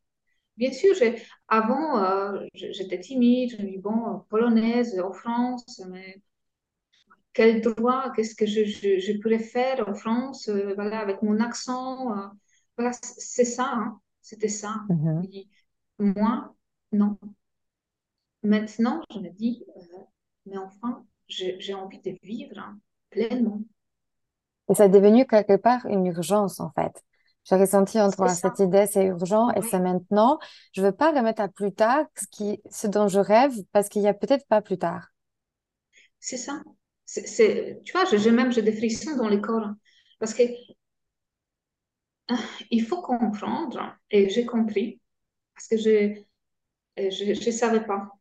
Bien 0.57 0.71
sûr, 0.73 0.93
j'ai- 0.95 1.23
avant, 1.47 2.03
euh, 2.03 2.45
j'étais 2.53 2.99
timide. 2.99 3.51
Je 3.57 3.57
me 3.63 3.69
dis, 3.71 3.77
bon, 3.77 4.19
polonaise 4.29 4.99
en 4.99 5.13
France, 5.13 5.81
mais 5.89 6.21
quel 7.33 7.61
droit, 7.61 8.11
qu'est-ce 8.15 8.35
que 8.35 8.45
je, 8.45 8.65
je, 8.65 8.99
je 8.99 9.13
pourrais 9.21 9.39
faire 9.39 9.87
en 9.87 9.93
France, 9.95 10.49
euh, 10.49 10.73
voilà, 10.75 10.99
avec 10.99 11.21
mon 11.21 11.39
accent. 11.39 12.11
euh, 12.17 12.27
voilà, 12.77 12.91
c'est 13.03 13.45
ça, 13.45 13.71
hein, 13.73 13.99
c'était 14.21 14.47
ça. 14.49 14.75
Mhm. 14.89 15.29
moi, 15.99 16.55
non. 16.91 17.17
Maintenant, 18.43 19.01
je 19.13 19.19
me 19.19 19.29
dis, 19.29 19.65
euh, 19.75 19.97
mais 20.45 20.57
enfin, 20.57 21.05
j'ai 21.27 21.73
envie 21.73 21.99
de 21.99 22.17
vivre 22.23 22.57
hein, 22.57 22.79
pleinement. 23.09 23.61
Et 24.69 24.75
ça 24.75 24.85
est 24.85 24.89
devenu 24.89 25.25
quelque 25.25 25.57
part 25.57 25.85
une 25.87 26.05
urgence, 26.05 26.59
en 26.59 26.71
fait. 26.71 27.03
J'ai 27.43 27.55
ressenti 27.55 27.99
en 27.99 28.09
C'est 28.09 28.17
toi 28.17 28.29
ça, 28.29 28.49
cette 28.49 28.59
idée, 28.59 28.85
c'est 28.85 29.05
urgent 29.05 29.49
et 29.51 29.59
oui, 29.59 29.67
c'est 29.69 29.79
maintenant. 29.79 30.39
Je 30.73 30.81
veux 30.81 30.91
pas 30.91 31.11
remettre 31.11 31.41
à 31.41 31.47
plus 31.47 31.73
tard 31.73 32.05
ce 32.15 32.27
qui, 32.27 32.61
ce 32.69 32.87
dont 32.87 33.07
je 33.07 33.19
rêve 33.19 33.53
parce 33.71 33.89
qu'il 33.89 34.01
y 34.03 34.07
a 34.07 34.13
peut-être 34.13 34.45
pas 34.47 34.61
plus 34.61 34.77
tard. 34.77 35.09
c'est 36.19 36.37
ça. 36.37 36.61
Tu 37.07 37.91
vois, 37.91 38.05
j'ai 38.05 38.31
même 38.31 38.51
des 38.51 38.71
frissons 38.71 39.15
dans 39.15 39.29
le 39.29 39.37
corps. 39.37 39.71
Parce 40.19 40.33
que 40.33 40.43
euh, 42.31 42.35
il 42.69 42.85
faut 42.85 43.01
comprendre, 43.01 43.97
et 44.11 44.29
j'ai 44.29 44.45
compris, 44.45 45.01
parce 45.55 45.67
que 45.67 45.77
je 45.77 46.23
ne 46.97 47.51
savais 47.51 47.85
pas. 47.85 48.18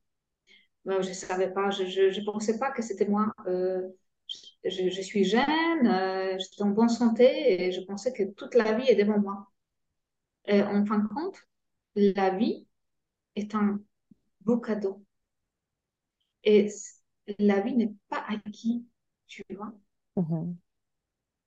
Je 0.86 0.92
ne 0.96 1.02
savais 1.02 1.52
pas, 1.52 1.70
je 1.70 1.82
ne 1.84 2.24
pensais 2.24 2.58
pas 2.58 2.70
que 2.70 2.82
c'était 2.82 3.06
moi. 3.06 3.32
Euh, 3.46 3.88
je, 4.64 4.88
je 4.88 5.02
suis 5.02 5.24
jeune, 5.24 5.86
euh, 5.86 6.36
j'étais 6.38 6.62
en 6.62 6.70
bonne 6.70 6.88
santé 6.88 7.64
et 7.66 7.72
je 7.72 7.80
pensais 7.82 8.12
que 8.12 8.24
toute 8.32 8.54
la 8.54 8.72
vie 8.74 8.88
est 8.88 8.96
devant 8.96 9.18
moi. 9.18 9.46
Et 10.46 10.62
en 10.62 10.84
fin 10.86 10.98
de 10.98 11.08
compte, 11.08 11.36
la 11.96 12.30
vie 12.30 12.66
est 13.36 13.54
un 13.54 13.80
beau 14.42 14.58
cadeau. 14.60 15.04
Et 16.42 16.68
la 17.38 17.60
vie 17.60 17.76
n'est 17.76 17.94
pas 18.08 18.24
acquis, 18.28 18.84
tu 19.28 19.44
vois. 19.54 19.72
Mhm. 20.16 20.58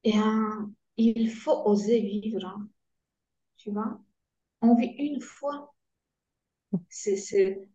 Et 0.03 0.15
euh, 0.15 0.67
il 0.97 1.31
faut 1.31 1.63
oser 1.65 2.01
vivre, 2.01 2.45
hein, 2.45 2.69
tu 3.57 3.71
vois. 3.71 4.01
On 4.61 4.75
vit 4.75 4.87
une 4.99 5.21
fois. 5.21 5.73
C'est, 6.89 7.15
c'est, 7.17 7.67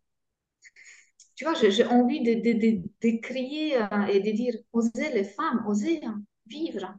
tu 1.37 1.45
vois, 1.45 1.55
j'ai 1.55 1.85
envie 1.85 2.23
de, 2.23 3.21
crier 3.21 3.77
euh, 3.77 4.07
et 4.07 4.21
de 4.21 4.31
dire, 4.31 4.55
osez 4.73 5.13
les 5.13 5.25
femmes, 5.25 5.65
osez 5.69 6.03
hein, 6.03 6.23
vivre. 6.47 6.95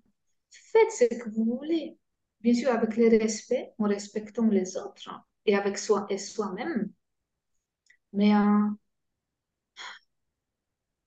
Faites 0.51 0.91
ce 0.91 1.05
que 1.05 1.29
vous 1.29 1.57
voulez. 1.57 1.97
Bien 2.41 2.53
sûr, 2.53 2.69
avec 2.69 2.95
le 2.97 3.09
respect, 3.17 3.73
en 3.79 3.85
respectant 3.85 4.47
les 4.47 4.77
autres 4.77 5.09
hein, 5.09 5.23
et 5.45 5.55
avec 5.55 5.79
soi 5.79 6.05
et 6.11 6.19
soi-même. 6.19 6.91
Mais 8.13 8.35
euh, 8.35 8.69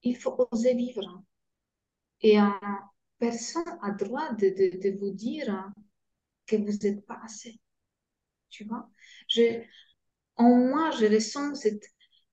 il 0.02 0.16
faut 0.16 0.48
oser 0.50 0.74
vivre. 0.74 1.22
Et 2.22 2.36
personne 3.18 3.64
n'a 3.82 3.92
droit 3.92 4.32
de, 4.34 4.98
vous 4.98 5.10
dire 5.12 5.72
que 6.46 6.56
vous 6.56 6.72
n'êtes 6.82 7.06
pas 7.06 7.20
assez. 7.24 7.60
Tu 8.50 8.64
vois? 8.64 8.90
En 10.36 10.48
moi, 10.56 10.90
je 10.90 11.06
ressens 11.06 11.54
cette, 11.54 11.86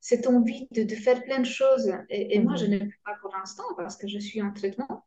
cette 0.08 0.26
envie 0.26 0.70
de, 0.72 0.84
de 0.84 0.96
faire 0.96 1.22
plein 1.26 1.39
de 1.39 1.46
choses. 1.46 1.91
Et, 2.10 2.34
et 2.36 2.39
moi, 2.39 2.56
je 2.56 2.65
ne 2.65 2.78
peux 2.80 2.89
pas 3.04 3.15
pour 3.22 3.36
l'instant 3.36 3.65
parce 3.76 3.98
que 3.98 4.08
je 4.08 4.20
suis 4.20 4.41
en 4.41 4.54
traitement. 4.54 5.06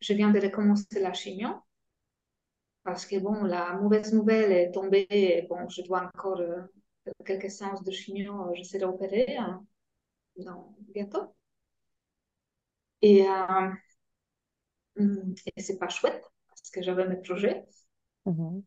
Je 0.00 0.12
viens 0.12 0.30
de 0.30 0.38
recommencer 0.38 1.00
la 1.00 1.12
chimio. 1.12 1.48
Parce 2.84 3.04
que, 3.06 3.18
bon, 3.18 3.42
la 3.42 3.74
mauvaise 3.74 4.12
nouvelle 4.12 4.52
est 4.52 4.70
tombée. 4.70 5.08
Et, 5.10 5.42
bon, 5.48 5.68
je 5.68 5.82
dois 5.82 6.04
encore 6.04 6.38
euh, 6.38 6.62
quelques 7.26 7.50
séances 7.50 7.82
de 7.82 7.90
chimio. 7.90 8.54
Je 8.54 8.62
serai 8.62 8.84
opérée 8.84 9.36
hein, 9.36 9.66
dans, 10.36 10.76
bientôt. 10.94 11.34
Et, 13.02 13.26
euh, 13.28 13.70
et 15.56 15.60
c'est 15.60 15.78
pas 15.78 15.88
chouette 15.88 16.24
parce 16.48 16.70
que 16.70 16.82
j'avais 16.82 17.08
mes 17.08 17.16
projets. 17.16 17.64
Mhm. 18.26 18.62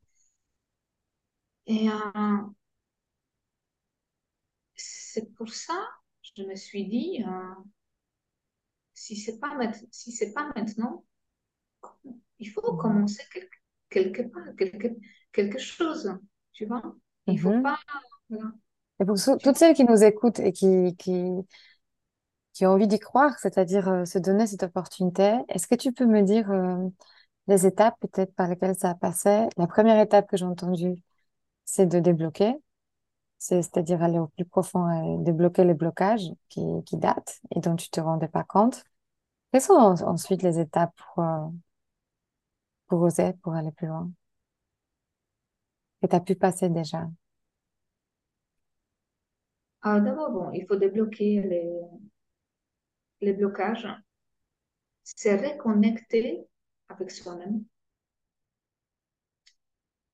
Et 1.65 1.89
euh, 1.89 2.38
c'est 5.13 5.34
pour 5.36 5.50
ça 5.54 5.80
je 6.38 6.43
me 6.43 6.56
suis 6.56 6.86
dit, 6.88 7.24
euh, 7.28 7.56
si 8.93 9.17
c'est 9.17 9.38
pas, 9.38 9.58
si 9.91 10.13
c'est 10.13 10.32
pas 10.32 10.50
maintenant, 10.56 11.04
il 12.39 12.50
faut 12.50 12.62
Mhm. 12.67 12.78
commencer 12.78 13.24
quelque, 13.32 13.56
quelque 13.89 14.21
part, 14.24 14.56
quelque, 14.58 14.88
quelque 15.32 15.60
chose, 15.60 16.17
tu 16.54 16.65
vois. 16.65 16.95
Il 17.28 17.39
faut 17.39 17.52
Mhm. 17.52 17.62
pas... 17.62 17.80
voilà. 18.30 18.52
Et 19.02 19.06
pour 19.06 19.15
toutes 19.41 19.58
celles 19.58 19.74
qui 19.76 19.84
nous 19.84 20.04
écoutent 20.04 20.39
et 20.39 20.52
qui, 20.54 20.95
qui, 20.97 21.13
qui 22.54 22.65
ont 22.65 22.71
envie 22.71 22.88
d'y 22.88 23.00
croire, 23.00 23.38
c'est-à-dire 23.39 23.88
euh, 23.89 24.06
se 24.06 24.17
donner 24.19 24.45
cette 24.47 24.63
opportunité, 24.63 25.36
est-ce 25.50 25.67
que 25.67 25.76
tu 25.76 25.93
peux 25.93 26.06
me 26.06 26.21
dire 26.21 26.52
euh, 26.52 26.88
les 27.47 27.65
étapes 27.67 27.95
peut-être 28.02 28.34
par 28.36 28.47
lesquelles 28.50 28.76
ça 28.76 28.91
a 28.91 28.95
passé? 28.95 29.47
La 29.58 29.67
première 29.67 30.00
étape 30.02 30.30
que 30.30 30.38
j'ai 30.38 30.45
entendue, 30.45 30.95
c'est 31.65 31.88
de 31.88 32.00
débloquer, 32.00 32.56
c'est-à-dire 33.41 34.04
aller 34.04 34.19
au 34.19 34.27
plus 34.27 34.45
profond 34.45 34.89
et 35.21 35.23
débloquer 35.23 35.63
les 35.65 35.73
blocages 35.73 36.30
qui, 36.49 36.62
qui 36.86 36.97
datent 36.97 37.41
et 37.56 37.60
dont 37.62 37.75
tu 37.75 37.89
te 37.89 37.99
rendais 38.01 38.27
pas 38.30 38.43
compte. 38.43 38.84
Quelles 39.54 39.62
sont 39.63 39.73
en- 39.75 40.01
ensuite 40.04 40.43
les 40.43 40.60
étapes 40.60 40.93
pour, 41.15 41.23
euh, 41.25 41.47
pour 42.88 43.01
oser, 43.01 43.34
pour 43.41 43.54
aller 43.56 43.71
plus 43.71 43.88
loin, 43.88 44.12
que 46.01 46.08
tu 46.08 46.15
as 46.15 46.19
pu 46.21 46.36
passer 46.36 46.69
déjà? 46.69 47.10
Ah, 49.84 49.99
d'abord, 49.99 50.32
bon, 50.32 50.51
il 50.54 50.65
faut 50.65 50.75
débloquer 50.75 51.41
les, 51.43 51.71
les 53.21 53.32
blocages, 53.34 53.88
se 55.04 55.30
reconnecter 55.30 56.47
avec 56.89 57.12
soi-même, 57.12 57.65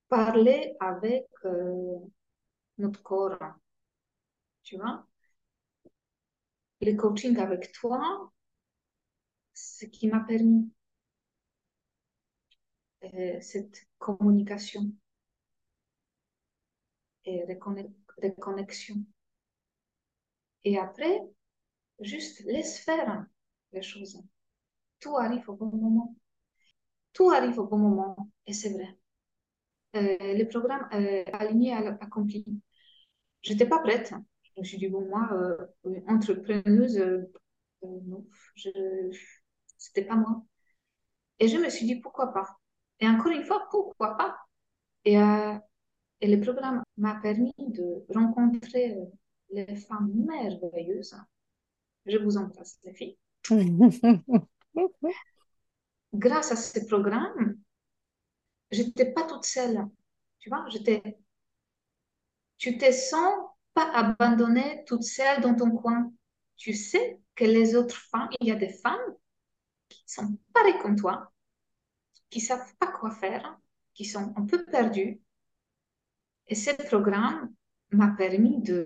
parler 0.09 0.75
avec 0.81 1.25
euh, 1.45 1.97
notre 2.77 3.01
corps, 3.03 3.37
tu 4.63 4.77
vois? 4.77 5.07
Le 6.81 6.93
coaching 6.95 7.37
avec 7.37 7.71
toi, 7.71 8.31
ce 9.53 9.85
qui 9.85 10.07
m'a 10.07 10.21
permis 10.21 10.71
euh, 13.03 13.39
cette 13.41 13.87
communication 13.97 14.91
et 17.25 17.43
reconnexion. 18.23 19.05
Et 20.63 20.77
après, 20.77 21.19
juste 22.01 22.41
laisse 22.45 22.79
faire 22.79 23.25
les 23.73 23.81
choses. 23.83 24.21
Tout 24.99 25.17
arrive 25.17 25.49
au 25.49 25.55
bon 25.55 25.75
moment. 25.75 26.15
Tout 27.13 27.31
arrive 27.31 27.59
au 27.59 27.67
bon 27.67 27.77
moment, 27.79 28.29
et 28.45 28.53
c'est 28.53 28.71
vrai. 28.73 28.97
Euh, 29.95 30.15
le 30.19 30.43
programme 30.45 30.87
euh, 30.93 31.23
aligné 31.33 31.73
à 31.73 31.79
accompli. 32.01 32.45
Je 33.47 33.53
n'étais 33.53 33.65
pas 33.65 33.79
prête. 33.79 34.13
Je 34.43 34.61
me 34.61 34.65
suis 34.65 34.77
dit, 34.77 34.87
bon, 34.87 35.07
moi, 35.07 35.29
euh, 35.31 35.57
entrepreneuse, 36.09 36.97
euh, 36.97 37.31
euh, 37.83 37.87
non, 38.05 38.25
je... 38.55 38.69
c'était 39.77 40.03
pas 40.03 40.15
moi. 40.15 40.43
Et 41.39 41.47
je 41.47 41.55
me 41.57 41.69
suis 41.69 41.85
dit, 41.85 41.95
pourquoi 41.95 42.33
pas? 42.33 42.59
Et 42.99 43.07
encore 43.07 43.31
une 43.31 43.45
fois, 43.45 43.65
pourquoi 43.71 44.17
pas? 44.17 44.37
Et, 45.05 45.17
euh, 45.17 45.53
et 46.21 46.35
le 46.35 46.41
programme 46.41 46.83
m'a 46.97 47.15
permis 47.15 47.53
de 47.59 48.05
rencontrer 48.13 48.97
les 49.51 49.75
femmes 49.77 50.11
merveilleuses. 50.13 51.15
Je 52.05 52.17
vous 52.17 52.37
embrasse, 52.37 52.79
les 52.83 52.93
filles. 52.93 53.17
Grâce 56.13 56.51
à 56.51 56.57
ce 56.57 56.81
programme, 56.85 57.57
je 58.71 58.81
n'étais 58.83 59.13
pas 59.13 59.23
toute 59.23 59.45
seule. 59.45 59.87
Tu 60.39 60.49
vois, 60.49 60.65
j'étais, 60.69 61.01
tu 62.57 62.77
te 62.77 62.91
sens 62.91 63.33
pas 63.73 63.89
abandonnée 63.93 64.83
toute 64.87 65.03
seule 65.03 65.41
dans 65.41 65.55
ton 65.55 65.71
coin. 65.71 66.11
Tu 66.57 66.73
sais 66.73 67.19
que 67.35 67.45
les 67.45 67.75
autres 67.75 67.95
femmes, 67.97 68.29
il 68.41 68.47
y 68.47 68.51
a 68.51 68.55
des 68.55 68.69
femmes 68.69 69.15
qui 69.89 70.03
sont 70.07 70.37
pareilles 70.53 70.79
comme 70.81 70.95
toi, 70.97 71.33
qui 72.29 72.39
savent 72.41 72.73
pas 72.79 72.87
quoi 72.87 73.11
faire, 73.11 73.59
qui 73.93 74.05
sont 74.05 74.33
un 74.37 74.45
peu 74.45 74.65
perdues. 74.65 75.21
Et 76.47 76.55
ce 76.55 76.71
programme 76.87 77.53
m'a 77.91 78.09
permis 78.09 78.61
de, 78.61 78.85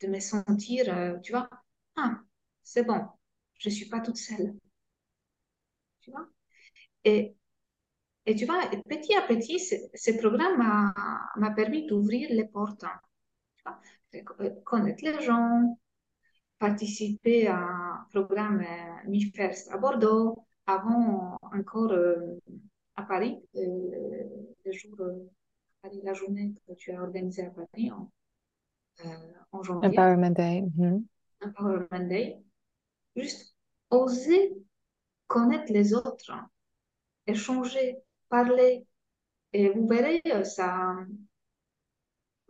de 0.00 0.06
me 0.08 0.20
sentir, 0.20 0.88
euh, 0.94 1.18
tu 1.20 1.32
vois, 1.32 1.48
ah, 1.96 2.20
c'est 2.62 2.84
bon, 2.84 3.06
je 3.58 3.68
suis 3.70 3.86
pas 3.88 4.00
toute 4.00 4.16
seule. 4.16 4.54
Tu 6.00 6.10
vois? 6.10 6.28
Et 8.26 8.34
tu 8.34 8.44
vois, 8.46 8.60
petit 8.88 9.14
à 9.14 9.22
petit, 9.22 9.58
ce, 9.58 10.18
programme 10.18 10.58
m'a 11.36 11.50
permis 11.52 11.86
d'ouvrir 11.86 12.28
les 12.30 12.44
portes. 12.46 12.84
Tu 13.56 13.62
vois? 13.64 13.80
Euh, 14.40 14.50
Connaître 14.64 15.04
les 15.04 15.20
gens, 15.22 15.78
participer 16.58 17.48
à 17.48 17.58
un 17.58 18.06
programme 18.10 18.60
euh, 18.60 19.08
Mi 19.08 19.22
First 19.32 19.70
à 19.72 19.78
Bordeaux, 19.78 20.46
avant 20.66 21.38
encore 21.52 21.92
euh, 21.92 22.38
à 22.96 23.02
Paris, 23.02 23.42
euh, 23.56 23.60
le 24.64 24.72
jour, 24.72 24.94
euh, 25.00 25.30
Paris, 25.82 26.00
la 26.04 26.14
journée 26.14 26.52
que 26.66 26.74
tu 26.74 26.92
as 26.92 27.02
organisée 27.02 27.46
à 27.46 27.50
Paris 27.50 27.90
en, 27.90 28.10
en 29.52 29.62
janvier, 29.62 29.88
Empowerment 29.88 30.34
Day. 30.34 30.62
mhm. 30.76 31.04
Empowerment 31.42 32.08
Day. 32.08 32.38
Juste 33.16 33.56
oser 33.90 34.52
connaître 35.26 35.72
les 35.72 35.94
autres, 35.94 36.32
échanger, 37.26 37.98
parler. 38.30 38.86
Et 39.54 39.70
vous 39.70 39.88
verrez, 39.88 40.22
euh, 40.28 40.44
ça, 40.44 40.96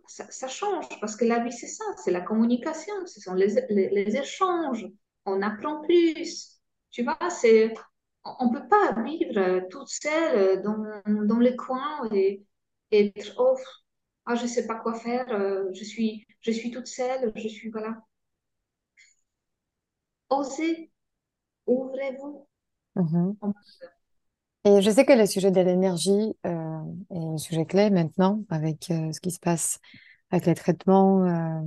ça, 0.07 0.29
ça 0.29 0.47
change 0.47 0.87
parce 0.99 1.15
que 1.15 1.25
la 1.25 1.39
vie, 1.43 1.51
c'est 1.51 1.67
ça, 1.67 1.83
c'est 2.03 2.11
la 2.11 2.21
communication, 2.21 2.93
ce 3.05 3.21
sont 3.21 3.33
les, 3.33 3.47
les, 3.69 3.89
les 3.89 4.17
échanges. 4.17 4.85
On 5.25 5.41
apprend 5.41 5.81
plus. 5.81 6.59
Tu 6.91 7.03
vois, 7.03 7.17
c'est, 7.29 7.73
on 8.25 8.51
ne 8.51 8.59
peut 8.59 8.67
pas 8.67 9.01
vivre 9.03 9.67
toute 9.69 9.87
seule 9.89 10.61
dans, 10.63 11.01
dans 11.25 11.39
les 11.39 11.55
coins 11.55 12.09
et, 12.11 12.43
et 12.91 13.13
être 13.17 13.33
oh, 13.37 13.57
ah, 14.25 14.35
je 14.35 14.43
ne 14.43 14.47
sais 14.47 14.67
pas 14.67 14.75
quoi 14.75 14.93
faire, 14.95 15.29
euh, 15.31 15.65
je 15.73 15.83
suis, 15.83 16.27
je 16.41 16.51
suis 16.51 16.71
toute 16.71 16.87
seule, 16.87 17.31
je 17.35 17.47
suis, 17.47 17.69
voilà. 17.71 17.97
Osez, 20.29 20.89
ouvrez-vous. 21.67 22.47
Mhm. 22.95 23.37
Et 24.63 24.81
je 24.81 24.91
sais 24.91 25.05
que 25.05 25.13
le 25.13 25.25
sujet 25.25 25.49
de 25.51 25.59
l'énergie 25.59 26.35
euh, 26.45 26.79
est 27.09 27.17
un 27.17 27.37
sujet 27.37 27.65
clé 27.65 27.89
maintenant 27.89 28.43
avec 28.49 28.91
euh, 28.91 29.11
ce 29.11 29.19
qui 29.19 29.31
se 29.31 29.39
passe 29.39 29.79
avec 30.29 30.45
les 30.45 30.53
traitements 30.53 31.25
euh, 31.25 31.61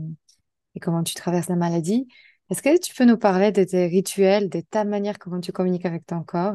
et 0.76 0.80
comment 0.80 1.02
tu 1.02 1.14
traverses 1.14 1.48
la 1.48 1.57
maladie. 1.57 2.07
Est-ce 2.50 2.62
que 2.62 2.78
tu 2.78 2.95
peux 2.95 3.05
nous 3.05 3.16
parler 3.16 3.51
de 3.51 3.64
tes 3.64 3.86
rituels, 3.86 4.49
de 4.49 4.61
ta 4.61 4.84
manière 4.84 5.18
comment 5.18 5.40
tu 5.40 5.51
communiques 5.51 5.86
avec 5.86 6.07
ton 6.07 6.22
corps? 6.22 6.55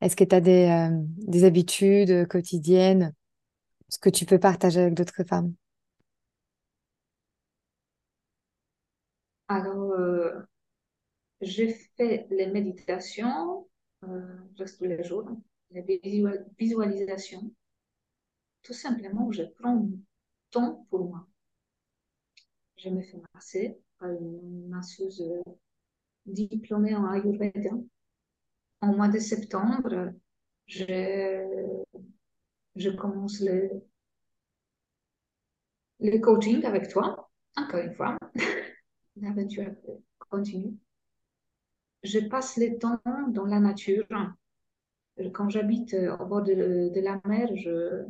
Est-ce 0.00 0.14
que 0.14 0.24
tu 0.24 0.34
as 0.36 0.40
des, 0.40 0.68
euh, 0.68 0.90
des 1.26 1.44
habitudes 1.44 2.28
quotidiennes, 2.28 3.12
ce 3.88 3.98
que 3.98 4.10
tu 4.10 4.24
peux 4.24 4.38
partager 4.38 4.80
avec 4.82 4.94
d'autres 4.94 5.24
femmes? 5.24 5.52
Alors, 9.48 9.92
euh, 9.92 10.30
je 11.40 11.64
fais 11.96 12.26
les 12.30 12.46
méditations 12.46 13.66
presque 14.56 14.78
tous 14.78 14.84
les 14.84 15.04
jours, 15.04 15.28
les 15.72 16.00
visual- 16.02 16.46
visualisations. 16.58 17.50
Tout 18.64 18.72
simplement, 18.72 19.30
je 19.30 19.44
prends 19.44 19.76
du 19.76 20.00
temps 20.50 20.84
pour 20.90 21.04
moi. 21.08 21.28
Je 22.76 22.90
me 22.90 23.00
fais 23.02 23.16
masser 23.34 23.78
par 23.98 24.10
une 24.10 24.68
masseuse 24.68 25.22
euh, 25.22 25.42
diplômée 26.26 26.94
en 26.96 27.06
Ayurveda. 27.06 27.70
En 28.82 28.94
mois 28.94 29.08
de 29.08 29.18
septembre, 29.18 30.12
je, 30.66 30.84
je 32.76 32.90
commence 32.90 33.40
le, 33.40 33.82
le 36.00 36.18
coaching 36.18 36.62
avec 36.66 36.88
toi, 36.88 37.30
encore 37.56 37.80
une 37.80 37.94
fois. 37.94 38.18
L'aventure 39.16 39.72
continue. 40.30 40.76
je 42.04 42.20
passe 42.20 42.56
le 42.58 42.78
temps 42.78 43.00
dans 43.28 43.44
la 43.44 43.58
nature. 43.58 44.06
Quand 45.32 45.48
j'habite 45.48 45.94
au 46.20 46.26
bord 46.26 46.42
de, 46.42 46.90
de 46.94 47.00
la 47.00 47.18
mer, 47.24 47.48
je, 47.56 48.04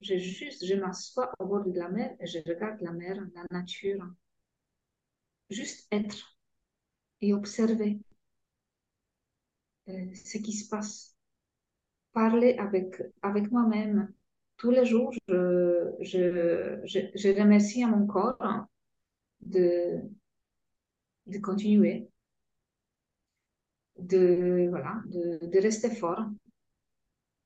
je 0.00 0.16
juste, 0.18 0.64
je 0.66 0.74
m'assois 0.74 1.32
au 1.38 1.46
bord 1.46 1.64
de 1.64 1.70
la 1.78 1.88
mer 1.88 2.16
et 2.18 2.26
je 2.26 2.38
regarde 2.44 2.80
la 2.80 2.90
mer, 2.90 3.16
la 3.36 3.44
nature. 3.52 4.04
Juste 5.50 5.86
être 5.92 6.38
et 7.20 7.34
observer 7.34 8.00
euh, 9.88 10.14
ce 10.14 10.38
qui 10.38 10.52
se 10.52 10.68
passe. 10.68 11.14
Parler 12.12 12.56
avec, 12.58 13.02
avec 13.22 13.50
moi-même. 13.52 14.12
Tous 14.56 14.70
les 14.70 14.84
jours, 14.86 15.12
je, 15.28 15.92
je, 16.00 16.80
je, 16.84 16.98
je 17.14 17.28
remercie 17.40 17.84
à 17.84 17.88
mon 17.88 18.06
corps 18.06 18.38
de, 19.40 20.02
de 21.26 21.38
continuer, 21.38 22.07
de, 23.98 24.68
voilà, 24.70 25.02
de, 25.06 25.46
de 25.46 25.58
rester 25.60 25.90
fort. 25.90 26.24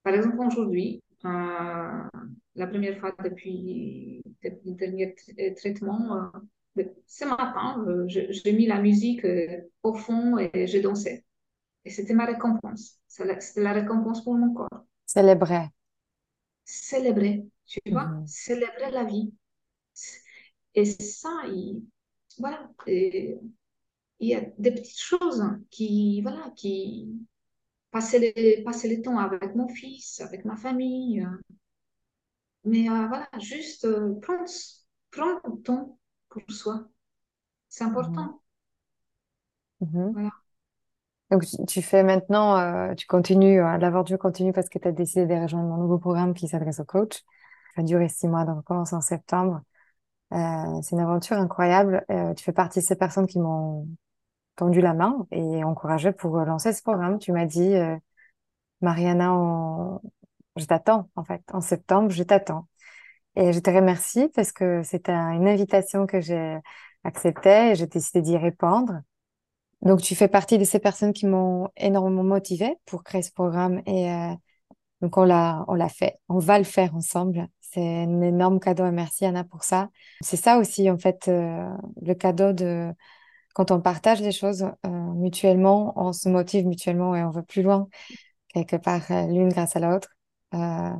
Par 0.03 0.15
exemple, 0.15 0.39
aujourd'hui, 0.41 1.03
euh, 1.25 2.09
la 2.55 2.67
première 2.67 2.99
fois 2.99 3.15
depuis, 3.25 4.23
le 4.43 4.75
dernier 4.75 5.15
traitement, 5.57 6.33
euh, 6.77 6.83
ce 7.07 7.25
matin, 7.25 7.85
euh, 7.87 8.05
j'ai 8.09 8.53
mis 8.53 8.67
la 8.67 8.81
musique 8.81 9.27
au 9.83 9.95
fond 9.95 10.39
et 10.39 10.67
j'ai 10.67 10.81
dansé. 10.81 11.25
Et 11.85 11.91
c'était 11.91 12.15
ma 12.15 12.27
récompense. 12.27 12.99
C'était 13.07 13.61
la 13.61 13.73
récompense 13.73 14.25
pour 14.25 14.35
mon 14.35 14.55
corps. 14.55 14.85
Célébrer. 15.07 15.69
Célébrer, 16.65 17.45
tu 17.67 17.81
vois, 17.91 18.07
mhm. 18.07 18.27
célébrer 18.27 18.91
la 18.91 19.05
vie. 19.05 19.33
Et 20.75 20.85
ça, 20.85 21.29
il, 21.49 21.85
voilà, 22.39 22.71
il 24.23 24.29
y 24.29 24.35
a 24.35 24.43
des 24.59 24.71
petites 24.71 25.01
choses 25.01 25.45
qui, 25.71 26.23
voilà, 26.23 26.53
qui, 26.57 27.13
passer 27.91 28.33
le, 28.35 28.65
passer 28.65 28.95
le 28.95 29.03
temps 29.03 29.19
avec 29.19 29.55
mon 29.55 29.69
fils, 29.69 30.21
avec 30.21 30.45
ma 30.45 30.57
famille. 30.57 31.27
Mais 32.65 32.89
euh, 32.89 33.07
voilà, 33.09 33.29
juste 33.41 33.85
euh, 33.85 34.15
prendre, 34.21 34.45
prendre 35.11 35.41
le 35.45 35.63
temps 35.63 35.99
pour 36.29 36.43
soi. 36.49 36.89
C'est 37.69 37.85
important. 37.85 38.41
Mhm. 39.81 40.13
Voilà. 40.13 40.31
Donc, 41.31 41.45
tu 41.67 41.83
fais 41.83 42.05
maintenant, 42.05 42.59
euh, 42.59 42.95
tu 42.95 43.07
continues, 43.07 43.59
l'aventure 43.59 44.19
continue 44.19 44.53
parce 44.53 44.69
que 44.69 44.79
tu 44.79 44.87
as 44.87 44.93
décidé 44.93 45.27
de 45.27 45.41
rejoindre 45.41 45.69
mon 45.69 45.79
nouveau 45.79 45.99
programme 45.99 46.35
qui 46.35 46.47
s'adresse 46.47 46.79
aux 46.79 46.85
coachs. 46.85 47.25
Ça 47.75 47.81
a 47.81 47.85
duré 47.85 48.09
six 48.09 48.29
mois, 48.29 48.45
donc 48.45 48.59
on 48.59 48.63
commence 48.63 48.93
en 48.93 49.01
septembre. 49.01 49.63
c'est 50.31 50.93
une 50.93 51.01
aventure 51.01 51.39
incroyable. 51.39 52.05
tu 52.37 52.45
fais 52.45 52.53
partie 52.53 52.81
de 52.81 52.85
ces 52.85 52.97
personnes 52.97 53.27
qui 53.27 53.39
m'ont 53.39 53.89
tendu 54.57 54.81
la 54.81 54.95
main 54.95 55.27
et 55.31 55.65
encouragé 55.65 56.13
pour 56.13 56.37
lancer 56.39 56.73
ce 56.73 56.83
programme. 56.83 57.19
Tu 57.19 57.33
m'as 57.33 57.47
dit, 57.47 57.75
euh, 57.75 57.97
Mariana, 58.81 59.33
je 60.57 60.65
t'attends 60.65 61.09
en 61.17 61.25
fait. 61.25 61.43
En 61.53 61.61
septembre, 61.61 62.11
je 62.11 62.23
t'attends. 62.23 62.67
Et 63.37 63.53
je 63.53 63.61
te 63.61 63.71
remercie 63.71 64.29
parce 64.35 64.53
que 64.53 64.83
c'était 64.83 65.13
une 65.13 65.49
invitation 65.49 66.07
que 66.07 66.21
j'ai 66.21 66.59
acceptée 67.05 67.71
et 67.71 67.75
j'ai 67.75 67.87
décidé 67.87 68.21
d'y 68.21 68.37
répondre. 68.37 69.01
Donc, 69.81 70.01
tu 70.01 70.15
fais 70.15 70.29
partie 70.29 70.59
de 70.59 70.65
ces 70.65 70.79
personnes 70.79 71.13
qui 71.13 71.27
m'ont 71.27 71.69
énormément 71.77 72.23
motivée 72.23 72.77
pour 72.87 73.03
créer 73.03 73.23
ce 73.23 73.33
programme 73.33 73.83
et 73.87 74.13
euh, 74.13 74.35
donc 75.01 75.17
on 75.17 75.25
l'a, 75.25 75.65
on 75.67 75.75
l'a 75.75 75.89
fait. 75.89 76.19
On 76.29 76.39
va 76.39 76.59
le 76.59 76.65
faire 76.65 76.95
ensemble. 76.95 77.49
C'est 77.61 78.05
un 78.05 78.21
énorme 78.21 78.61
cadeau 78.61 78.87
et 78.87 78.93
merci 78.93 79.25
Anna 79.25 79.43
pour 79.43 79.65
ça. 79.65 79.91
C'est 80.21 80.37
ça 80.37 80.59
aussi 80.59 80.89
en 80.89 80.99
fait 80.99 81.27
euh, 81.27 81.69
le 82.01 82.15
cadeau 82.15 82.53
de 82.53 82.93
quand 83.53 83.71
on 83.71 83.81
partage 83.81 84.21
les 84.21 84.33
choses 84.33 84.65
euh, 84.87 84.89
mutuellement, 84.89 85.93
on 85.97 86.13
se 86.13 86.29
motive 86.29 86.67
mutuellement 86.67 87.15
et 87.15 87.23
on 87.23 87.31
va 87.31 87.43
plus 87.43 87.63
loin, 87.63 87.89
quelque 88.49 88.77
part, 88.77 89.11
euh, 89.11 89.27
l'une 89.27 89.49
grâce 89.49 89.77
à 89.77 89.81
l'autre. 89.81 90.11
Euh, 90.55 90.91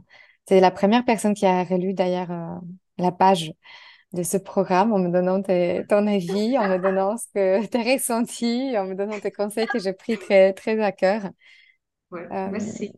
c'est 0.47 0.61
la 0.61 0.71
première 0.71 1.05
personne 1.05 1.35
qui 1.35 1.47
a 1.47 1.63
relu 1.65 1.95
d'ailleurs 1.95 2.61
la 2.99 3.13
page 3.13 3.53
de 4.13 4.23
ce 4.23 4.37
programme 4.37 4.93
en 4.93 4.99
me 4.99 5.09
donnant 5.09 5.41
ton 5.41 6.07
avis, 6.07 6.59
en 6.59 6.69
me 6.69 6.79
donnant 6.79 7.17
ce 7.17 7.27
que 7.35 7.67
tu 7.71 7.77
as 7.77 7.95
ressenti, 7.95 8.77
en 8.77 8.87
me 8.87 8.95
donnant 8.95 9.19
tes 9.21 9.31
conseils 9.31 9.67
que 9.67 9.79
j'ai 9.79 9.93
pris 9.93 10.19
très, 10.19 10.53
très 10.53 10.81
à 10.83 10.93
cœur. 10.93 11.31
Ouais, 12.11 12.27
merci. 12.51 12.93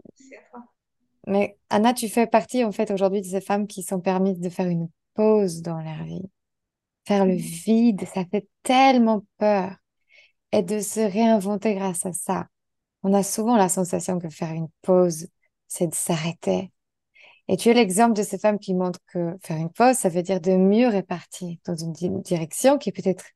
Mais 1.26 1.56
Anna, 1.70 1.94
tu 1.94 2.08
fais 2.08 2.26
partie 2.26 2.64
en 2.64 2.72
fait 2.72 2.90
aujourd'hui 2.90 3.20
de 3.20 3.26
ces 3.26 3.40
femmes 3.40 3.66
qui 3.66 3.82
sont 3.82 4.00
permises 4.00 4.40
de 4.40 4.48
faire 4.48 4.66
une 4.66 4.88
pause 5.14 5.62
dans 5.62 5.80
leur 5.80 6.02
vie 6.04 6.28
faire 7.06 7.26
le 7.26 7.34
vide, 7.34 8.04
ça 8.06 8.24
fait 8.24 8.48
tellement 8.62 9.24
peur. 9.38 9.76
Et 10.52 10.62
de 10.62 10.80
se 10.80 11.00
réinventer 11.00 11.74
grâce 11.74 12.06
à 12.06 12.12
ça. 12.12 12.46
On 13.02 13.12
a 13.12 13.22
souvent 13.22 13.56
la 13.56 13.68
sensation 13.68 14.18
que 14.18 14.30
faire 14.30 14.52
une 14.52 14.68
pause, 14.82 15.28
c'est 15.68 15.88
de 15.88 15.94
s'arrêter. 15.94 16.72
Et 17.48 17.56
tu 17.56 17.68
es 17.68 17.74
l'exemple 17.74 18.14
de 18.14 18.22
ces 18.22 18.38
femmes 18.38 18.58
qui 18.58 18.74
montrent 18.74 19.00
que 19.06 19.36
faire 19.42 19.58
une 19.58 19.70
pause, 19.70 19.96
ça 19.96 20.08
veut 20.08 20.22
dire 20.22 20.40
de 20.40 20.52
mieux 20.56 20.88
répartir 20.88 21.58
dans 21.66 21.76
une 21.76 21.92
direction 22.22 22.78
qui 22.78 22.88
est 22.88 22.92
peut-être 22.92 23.26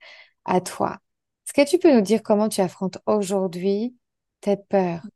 à 0.45 0.61
toi. 0.61 0.99
Est-ce 1.47 1.53
que 1.53 1.69
tu 1.69 1.79
peux 1.79 1.95
nous 1.95 2.01
dire 2.03 2.23
comment 2.23 2.49
tu 2.49 2.61
affrontes 2.61 2.99
aujourd'hui 3.07 3.97
tes 4.41 4.57
peurs 4.57 5.07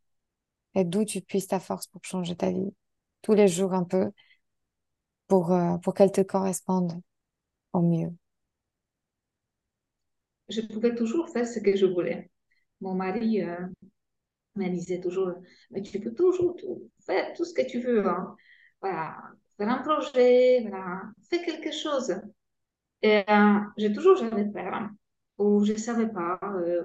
et 0.75 0.85
d'où 0.85 1.05
tu 1.05 1.21
puisses 1.23 1.49
ta 1.49 1.61
force 1.61 1.87
pour 1.87 2.05
changer 2.05 2.37
ta 2.37 2.51
vie 2.51 2.75
tous 3.23 3.35
les 3.35 3.49
jours 3.49 3.75
un 3.75 3.85
peu 3.85 4.11
pour, 5.29 5.53
euh, 5.53 5.79
pour 5.79 5.95
qu'elle 5.95 6.13
te 6.13 6.21
corresponde 6.21 7.01
au 7.73 7.83
mieux? 7.83 8.13
Je 10.53 10.61
pouvais 10.63 10.95
toujours 10.95 11.29
faire 11.31 11.47
ce 11.47 11.61
que 11.61 11.77
je 11.77 11.87
voulais. 11.87 12.31
Mon 12.81 12.95
mari 12.95 13.43
euh, 13.43 13.67
me 14.57 14.69
disait 14.69 15.01
toujours, 15.01 15.33
mais 15.71 15.83
tu 15.83 16.01
peux 16.01 16.15
toujours 16.15 16.57
faire 17.07 17.33
tout 17.35 17.45
ce 17.45 17.55
que 17.55 17.63
tu 17.63 17.81
veux. 17.81 18.07
Hein. 18.07 18.37
Voilà, 18.81 19.17
faire 19.57 19.69
un 19.71 19.79
projet, 19.83 20.63
voilà, 20.69 21.03
fais 21.31 21.43
quelque 21.45 21.73
chose. 21.73 22.15
Et 23.03 23.25
euh, 23.29 23.61
j'ai 23.77 23.93
toujours 23.93 24.17
jamais 24.17 24.51
peur, 24.51 24.75
hein, 24.75 24.97
ou 25.39 25.65
je 25.65 25.73
ne 25.73 25.79
savais 25.79 26.09
pas. 26.09 26.39
Euh, 26.45 26.85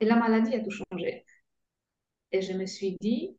et 0.00 0.04
la 0.04 0.16
maladie 0.16 0.54
a 0.54 0.60
tout 0.60 0.70
changé. 0.70 1.24
Et 2.32 2.42
je 2.42 2.52
me 2.52 2.66
suis 2.66 2.96
dit, 3.00 3.36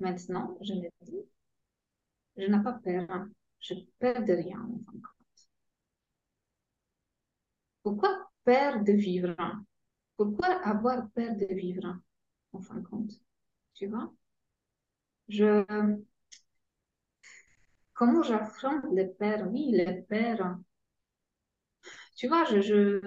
maintenant, 0.00 0.56
je 0.62 0.74
me 0.74 0.88
dis, 1.02 1.18
je 2.36 2.46
n'ai 2.46 2.62
pas 2.62 2.74
peur, 2.74 3.06
hein. 3.10 3.30
je 3.60 3.74
perds 3.98 4.24
de 4.24 4.32
rien. 4.34 4.68
Pourquoi 7.84 8.28
peur 8.44 8.82
de 8.82 8.92
vivre? 8.92 9.36
Pourquoi 10.16 10.48
avoir 10.66 11.08
peur 11.10 11.36
de 11.36 11.46
vivre, 11.54 11.98
en 12.52 12.60
fin 12.60 12.76
de 12.76 12.86
compte? 12.86 13.12
Tu 13.74 13.86
vois? 13.88 14.12
Je... 15.28 15.64
Comment 17.94 18.22
j'affronte 18.22 18.84
les 18.92 19.06
peurs? 19.06 19.50
Oui, 19.50 19.70
les 19.70 20.02
peurs. 20.02 20.58
Tu 22.16 22.28
vois, 22.28 22.44
je, 22.44 22.60
je... 22.60 23.00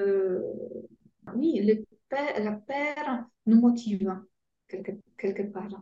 oui, 1.36 1.60
le 1.62 1.86
la 2.12 2.54
peur 2.54 3.26
nous 3.46 3.60
motive 3.60 4.22
quelque, 4.70 4.92
quelque 5.18 5.44
part. 5.52 5.82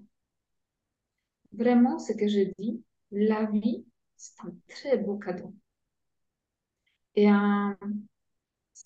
Vraiment, 1.54 2.00
ce 2.00 2.12
que 2.12 2.28
je 2.28 2.52
dis, 2.60 2.84
la 3.12 3.46
vie, 3.46 3.86
c'est 4.18 4.42
un 4.44 4.54
très 4.68 4.98
beau 4.98 5.18
cadeau. 5.18 5.54
Et 7.16 7.28
un 7.28 7.78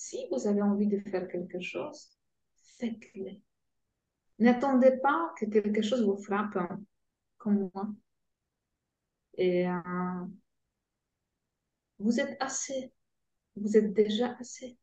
si 0.08 0.26
vous 0.32 0.48
avez 0.48 0.62
envie 0.62 0.88
de 0.88 1.00
faire 1.00 1.28
quelque 1.28 1.60
chose, 1.60 2.18
faites-le. 2.80 3.42
N'attendez 4.40 4.98
pas 5.04 5.34
que 5.38 5.46
quelque 5.46 5.82
chose 5.82 6.06
vous 6.06 6.16
frappe 6.24 6.56
hein, 6.56 6.82
comme 7.38 7.70
moi. 7.74 7.90
Et 9.38 9.68
euh, 9.68 10.26
vous 12.00 12.22
êtes 12.22 12.38
assez. 12.40 12.94
Vous 13.58 13.76
êtes 13.76 13.94
déjà 13.94 14.34
assez. 14.40 14.78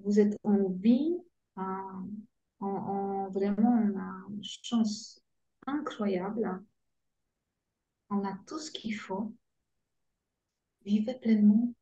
Vous 0.00 0.20
êtes 0.20 0.36
en 0.42 0.68
vie, 0.68 1.16
en, 1.56 2.08
en, 2.60 3.30
vraiment, 3.30 3.70
on 3.70 3.98
a 3.98 4.26
une 4.28 4.44
chance 4.44 5.22
incroyable. 5.66 6.62
On 8.10 8.24
a 8.24 8.36
tout 8.46 8.58
ce 8.58 8.70
qu'il 8.70 8.94
faut. 8.94 9.32
Vivez 10.84 11.14
pleinement 11.14 11.72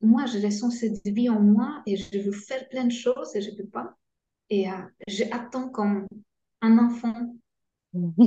moi, 0.00 0.26
je 0.26 0.38
ressens 0.38 0.70
cette 0.70 1.06
vie 1.06 1.28
en 1.28 1.40
moi 1.40 1.82
et 1.86 1.96
je 1.96 2.18
veux 2.18 2.32
faire 2.32 2.68
plein 2.68 2.84
de 2.84 2.92
choses 2.92 3.34
et 3.34 3.40
je 3.40 3.50
ne 3.50 3.56
peux 3.56 3.66
pas. 3.68 3.96
Et 4.50 4.68
euh, 4.70 4.74
j'attends 5.08 5.68
comme 5.68 6.06
un 6.60 6.78
enfant 6.78 7.34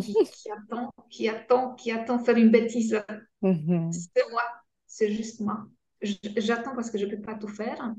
qui, 0.02 0.16
attend, 0.52 0.92
qui 1.10 1.30
attend, 1.30 1.76
qui 1.76 1.92
attend 1.92 2.20
faire 2.20 2.38
une 2.38 2.50
bêtise. 2.50 3.02
Mhm. 3.42 3.92
C'est 3.92 4.30
moi, 4.32 4.44
c'est 4.88 5.12
juste 5.12 5.42
moi. 5.42 5.66
J'attends 6.02 6.76
parce 6.76 6.90
que 6.90 6.98
je 6.98 7.06
ne 7.06 7.16
peux 7.16 7.22
pas 7.22 7.36
tout 7.36 7.48
faire. 7.48 7.94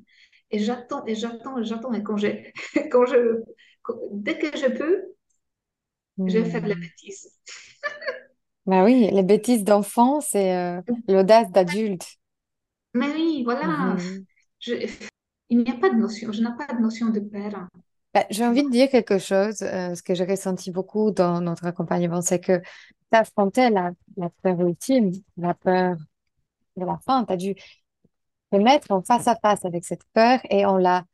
Et 0.51 0.59
j'attends, 0.59 1.05
et 1.07 1.15
j'attends, 1.15 1.59
et 1.59 1.65
j'attends. 1.65 1.93
Et 1.93 2.03
quand, 2.03 2.17
quand 2.91 3.07
je, 3.07 3.43
dès 4.13 4.39
que 4.39 4.57
je 4.57 4.67
peux, 4.67 5.05
je 6.27 6.39
vais 6.39 6.51
faire 6.51 6.63
de 6.63 6.69
la 6.69 6.75
mhm. 6.75 6.83
bêtise. 6.83 7.39
bah 8.67 8.85
oui, 8.85 9.09
les 9.13 9.23
bêtises 9.23 9.65
d'enfant, 9.65 10.21
c'est 10.21 10.57
euh, 10.57 10.83
l'audace 11.09 11.51
d'adulte. 11.51 12.20
Mais 12.95 13.11
oui, 13.13 13.43
voilà. 13.45 13.67
Mhm. 13.67 14.25
il 15.49 15.59
n'y 15.59 15.71
a 15.71 15.75
pas 15.75 15.91
de 15.91 15.97
notion, 15.97 16.33
je 16.33 16.43
n'ai 16.43 16.51
pas 16.57 16.73
de 16.73 16.81
notion 16.81 17.09
de 17.09 17.21
peur. 17.21 17.69
Bah, 18.13 18.25
j'ai 18.31 18.45
envie 18.45 18.65
de 18.65 18.71
dire 18.71 18.89
quelque 18.91 19.19
chose, 19.19 19.63
euh, 19.63 19.95
ce 19.95 20.03
que 20.03 20.15
j'ai 20.15 20.25
ressenti 20.25 20.71
beaucoup 20.73 21.13
dans 21.13 21.41
notre 21.41 21.67
accompagnement, 21.67 22.23
c'est 22.23 22.41
que 22.41 22.59
tu 22.59 22.65
affrontais 23.13 23.71
la, 23.71 23.93
la 24.17 24.31
peur 24.43 24.61
ultime, 24.61 25.13
la 25.37 25.55
peur 25.55 25.97
de 26.77 26.85
la 26.85 26.99
fin. 27.07 27.25
Tu 27.25 27.33
as 27.33 27.37
dû 27.37 27.55
te 28.53 28.57
mettre 28.57 28.91
en 28.91 29.03
face 29.03 29.29
à 29.29 29.37
face 29.37 29.65
avec 29.65 29.85
cette 29.85 30.05
peur 30.13 30.41
et 30.51 30.67
on 30.67 30.77
l'a 30.77 31.05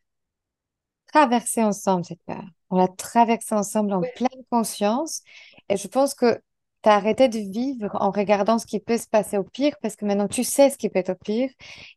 traversée 1.12 1.62
ensemble, 1.62 2.04
cette 2.04 2.22
peur. 2.26 2.44
On 2.70 2.76
l'a 2.76 2.88
traversée 2.88 3.54
ensemble 3.54 3.92
en 3.92 4.00
Oui, 4.00 4.08
pleine 4.14 4.44
conscience. 4.50 5.22
Et 5.68 5.76
je 5.76 5.88
pense 5.88 6.14
que 6.14 6.40
tu 6.86 6.90
as 6.90 6.94
arrêté 6.96 7.28
de 7.28 7.38
vivre 7.38 7.90
en 8.00 8.10
regardant 8.10 8.58
ce 8.58 8.66
qui 8.66 8.80
peut 8.80 8.98
se 8.98 9.08
passer 9.08 9.38
au 9.38 9.44
pire 9.44 9.74
parce 9.82 9.96
que 9.96 10.04
maintenant 10.04 10.28
tu 10.28 10.44
sais 10.44 10.70
ce 10.70 10.78
qui 10.78 10.88
peut 10.88 11.00
être 11.00 11.10
au 11.12 11.16
pire 11.16 11.50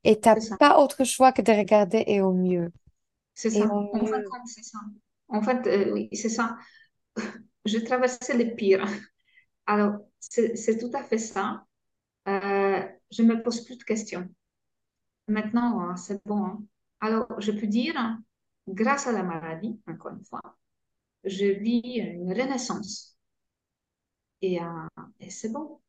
et 0.03 0.19
tu 0.19 0.29
n'as 0.29 0.37
pas 0.59 0.79
autre 0.79 1.03
choix 1.03 1.31
que 1.31 1.41
de 1.43 1.51
regarder 1.53 2.03
et 2.07 2.21
au 2.21 2.33
mieux. 2.33 2.71
c'est 3.33 3.49
ça. 3.51 3.65
au 3.65 3.93
En 3.93 4.05
fin 4.05 4.19
de 4.19 4.23
mieux. 4.23 4.29
compte, 4.29 4.47
c'est 4.47 4.63
ça. 4.63 4.79
En 5.29 5.41
fait, 5.41 5.67
euh, 5.67 5.93
oui, 5.93 6.09
c'est 6.13 6.29
ça. 6.29 6.57
Je 7.65 7.77
traversais 7.79 8.37
le 8.37 8.55
pire. 8.55 8.85
Alors, 9.67 9.95
c'est 10.19 10.55
c'est 10.55 10.77
tout 10.79 10.91
à 10.95 11.03
fait 11.03 11.17
ça. 11.19 11.65
Euh, 12.27 12.81
je 13.11 13.23
ne 13.23 13.35
me 13.35 13.43
pose 13.43 13.65
plus 13.65 13.77
de 13.77 13.83
questions. 13.83 14.27
Maintenant, 15.27 15.81
hein, 15.81 15.95
c'est 15.95 16.21
bon. 16.25 16.45
hein. 16.45 16.63
Alors, 17.01 17.39
je 17.41 17.51
peux 17.51 17.67
dire, 17.67 17.95
grâce 18.67 19.07
à 19.07 19.11
la 19.13 19.23
maladie, 19.23 19.79
encore 19.87 20.11
une 20.13 20.25
fois, 20.25 20.41
je 21.25 21.45
vis 21.47 21.99
une 21.99 22.33
renaissance. 22.33 23.18
Et, 24.41 24.61
euh, 24.61 24.65
et 25.19 25.29
c'est 25.29 25.49
bon. 25.49 25.79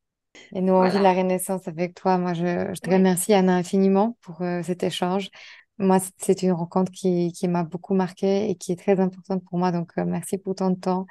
Et 0.53 0.61
nous, 0.61 0.73
on 0.73 0.87
vit 0.87 0.99
la 0.99 1.13
Renaissance 1.13 1.67
avec 1.67 1.93
toi. 1.93 2.17
Moi, 2.17 2.33
je, 2.33 2.73
je 2.73 2.79
te 2.79 2.89
remercie, 2.89 3.33
Anna, 3.33 3.55
infiniment 3.55 4.17
pour 4.21 4.41
euh, 4.41 4.63
cet 4.63 4.83
échange. 4.83 5.29
Moi, 5.77 5.99
c'est 6.17 6.43
une 6.43 6.51
rencontre 6.51 6.91
qui, 6.91 7.31
qui 7.33 7.47
m'a 7.47 7.63
beaucoup 7.63 7.93
marquée 7.93 8.49
et 8.49 8.55
qui 8.55 8.71
est 8.71 8.75
très 8.75 8.99
importante 8.99 9.43
pour 9.45 9.57
moi. 9.57 9.71
Donc, 9.71 9.91
euh, 9.97 10.05
merci 10.05 10.37
pour 10.37 10.55
ton 10.55 10.75
temps. 10.75 11.05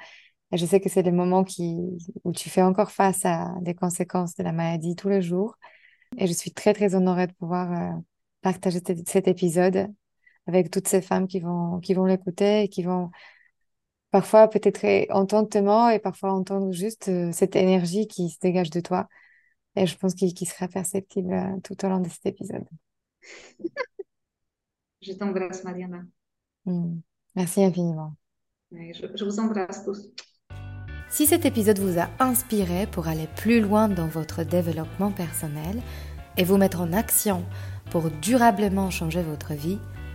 Et 0.51 0.57
je 0.57 0.65
sais 0.65 0.79
que 0.81 0.89
c'est 0.89 1.03
des 1.03 1.11
moments 1.11 1.43
qui, 1.43 1.77
où 2.23 2.31
tu 2.31 2.49
fais 2.49 2.61
encore 2.61 2.91
face 2.91 3.25
à 3.25 3.53
des 3.61 3.73
conséquences 3.73 4.35
de 4.35 4.43
la 4.43 4.51
maladie 4.51 4.95
tous 4.95 5.09
les 5.09 5.21
jours. 5.21 5.57
Et 6.17 6.27
je 6.27 6.33
suis 6.33 6.51
très, 6.51 6.73
très 6.73 6.95
honorée 6.95 7.27
de 7.27 7.33
pouvoir 7.33 7.71
euh, 7.71 7.99
partager 8.41 8.79
cet 8.85 9.07
cet 9.07 9.27
épisode 9.27 9.87
avec 10.47 10.71
toutes 10.71 10.87
ces 10.87 11.01
femmes 11.01 11.27
qui 11.27 11.39
vont, 11.39 11.79
qui 11.79 11.93
vont 11.93 12.05
l'écouter 12.05 12.63
et 12.63 12.69
qui 12.69 12.83
vont 12.83 13.11
parfois 14.11 14.47
peut-être 14.49 15.11
entendre 15.11 15.49
tes 15.49 15.61
mots 15.61 15.89
et 15.89 15.99
parfois 15.99 16.33
entendre 16.33 16.71
juste 16.71 17.07
euh, 17.07 17.31
cette 17.31 17.55
énergie 17.55 18.07
qui 18.07 18.29
se 18.29 18.39
dégage 18.39 18.69
de 18.69 18.81
toi. 18.81 19.07
Et 19.75 19.87
je 19.87 19.97
pense 19.97 20.13
qu'il 20.13 20.33
qu'il 20.33 20.47
sera 20.47 20.67
perceptible 20.67 21.33
euh, 21.33 21.59
tout 21.63 21.85
au 21.85 21.89
long 21.89 21.99
de 21.99 22.09
cet 22.09 22.25
épisode. 22.25 22.65
je 25.01 25.13
t'embrasse, 25.13 25.63
Mariana. 25.63 26.03
Hmm. 26.65 26.99
Merci 27.35 27.63
infiniment. 27.63 28.13
Je 28.71 29.23
vous 29.23 29.39
embrasse 29.39 29.83
tous. 29.85 30.09
Si 31.09 31.25
cet 31.25 31.45
épisode 31.45 31.79
vous 31.79 31.99
a 31.99 32.09
inspiré 32.19 32.87
pour 32.87 33.07
aller 33.07 33.27
plus 33.35 33.59
loin 33.59 33.89
dans 33.89 34.07
votre 34.07 34.43
développement 34.43 35.11
personnel 35.11 35.81
et 36.37 36.43
vous 36.43 36.57
mettre 36.57 36.79
en 36.79 36.93
action 36.93 37.43
pour 37.91 38.09
durablement 38.09 38.89
changer 38.89 39.21
votre 39.21 39.53
vie, 39.53 39.79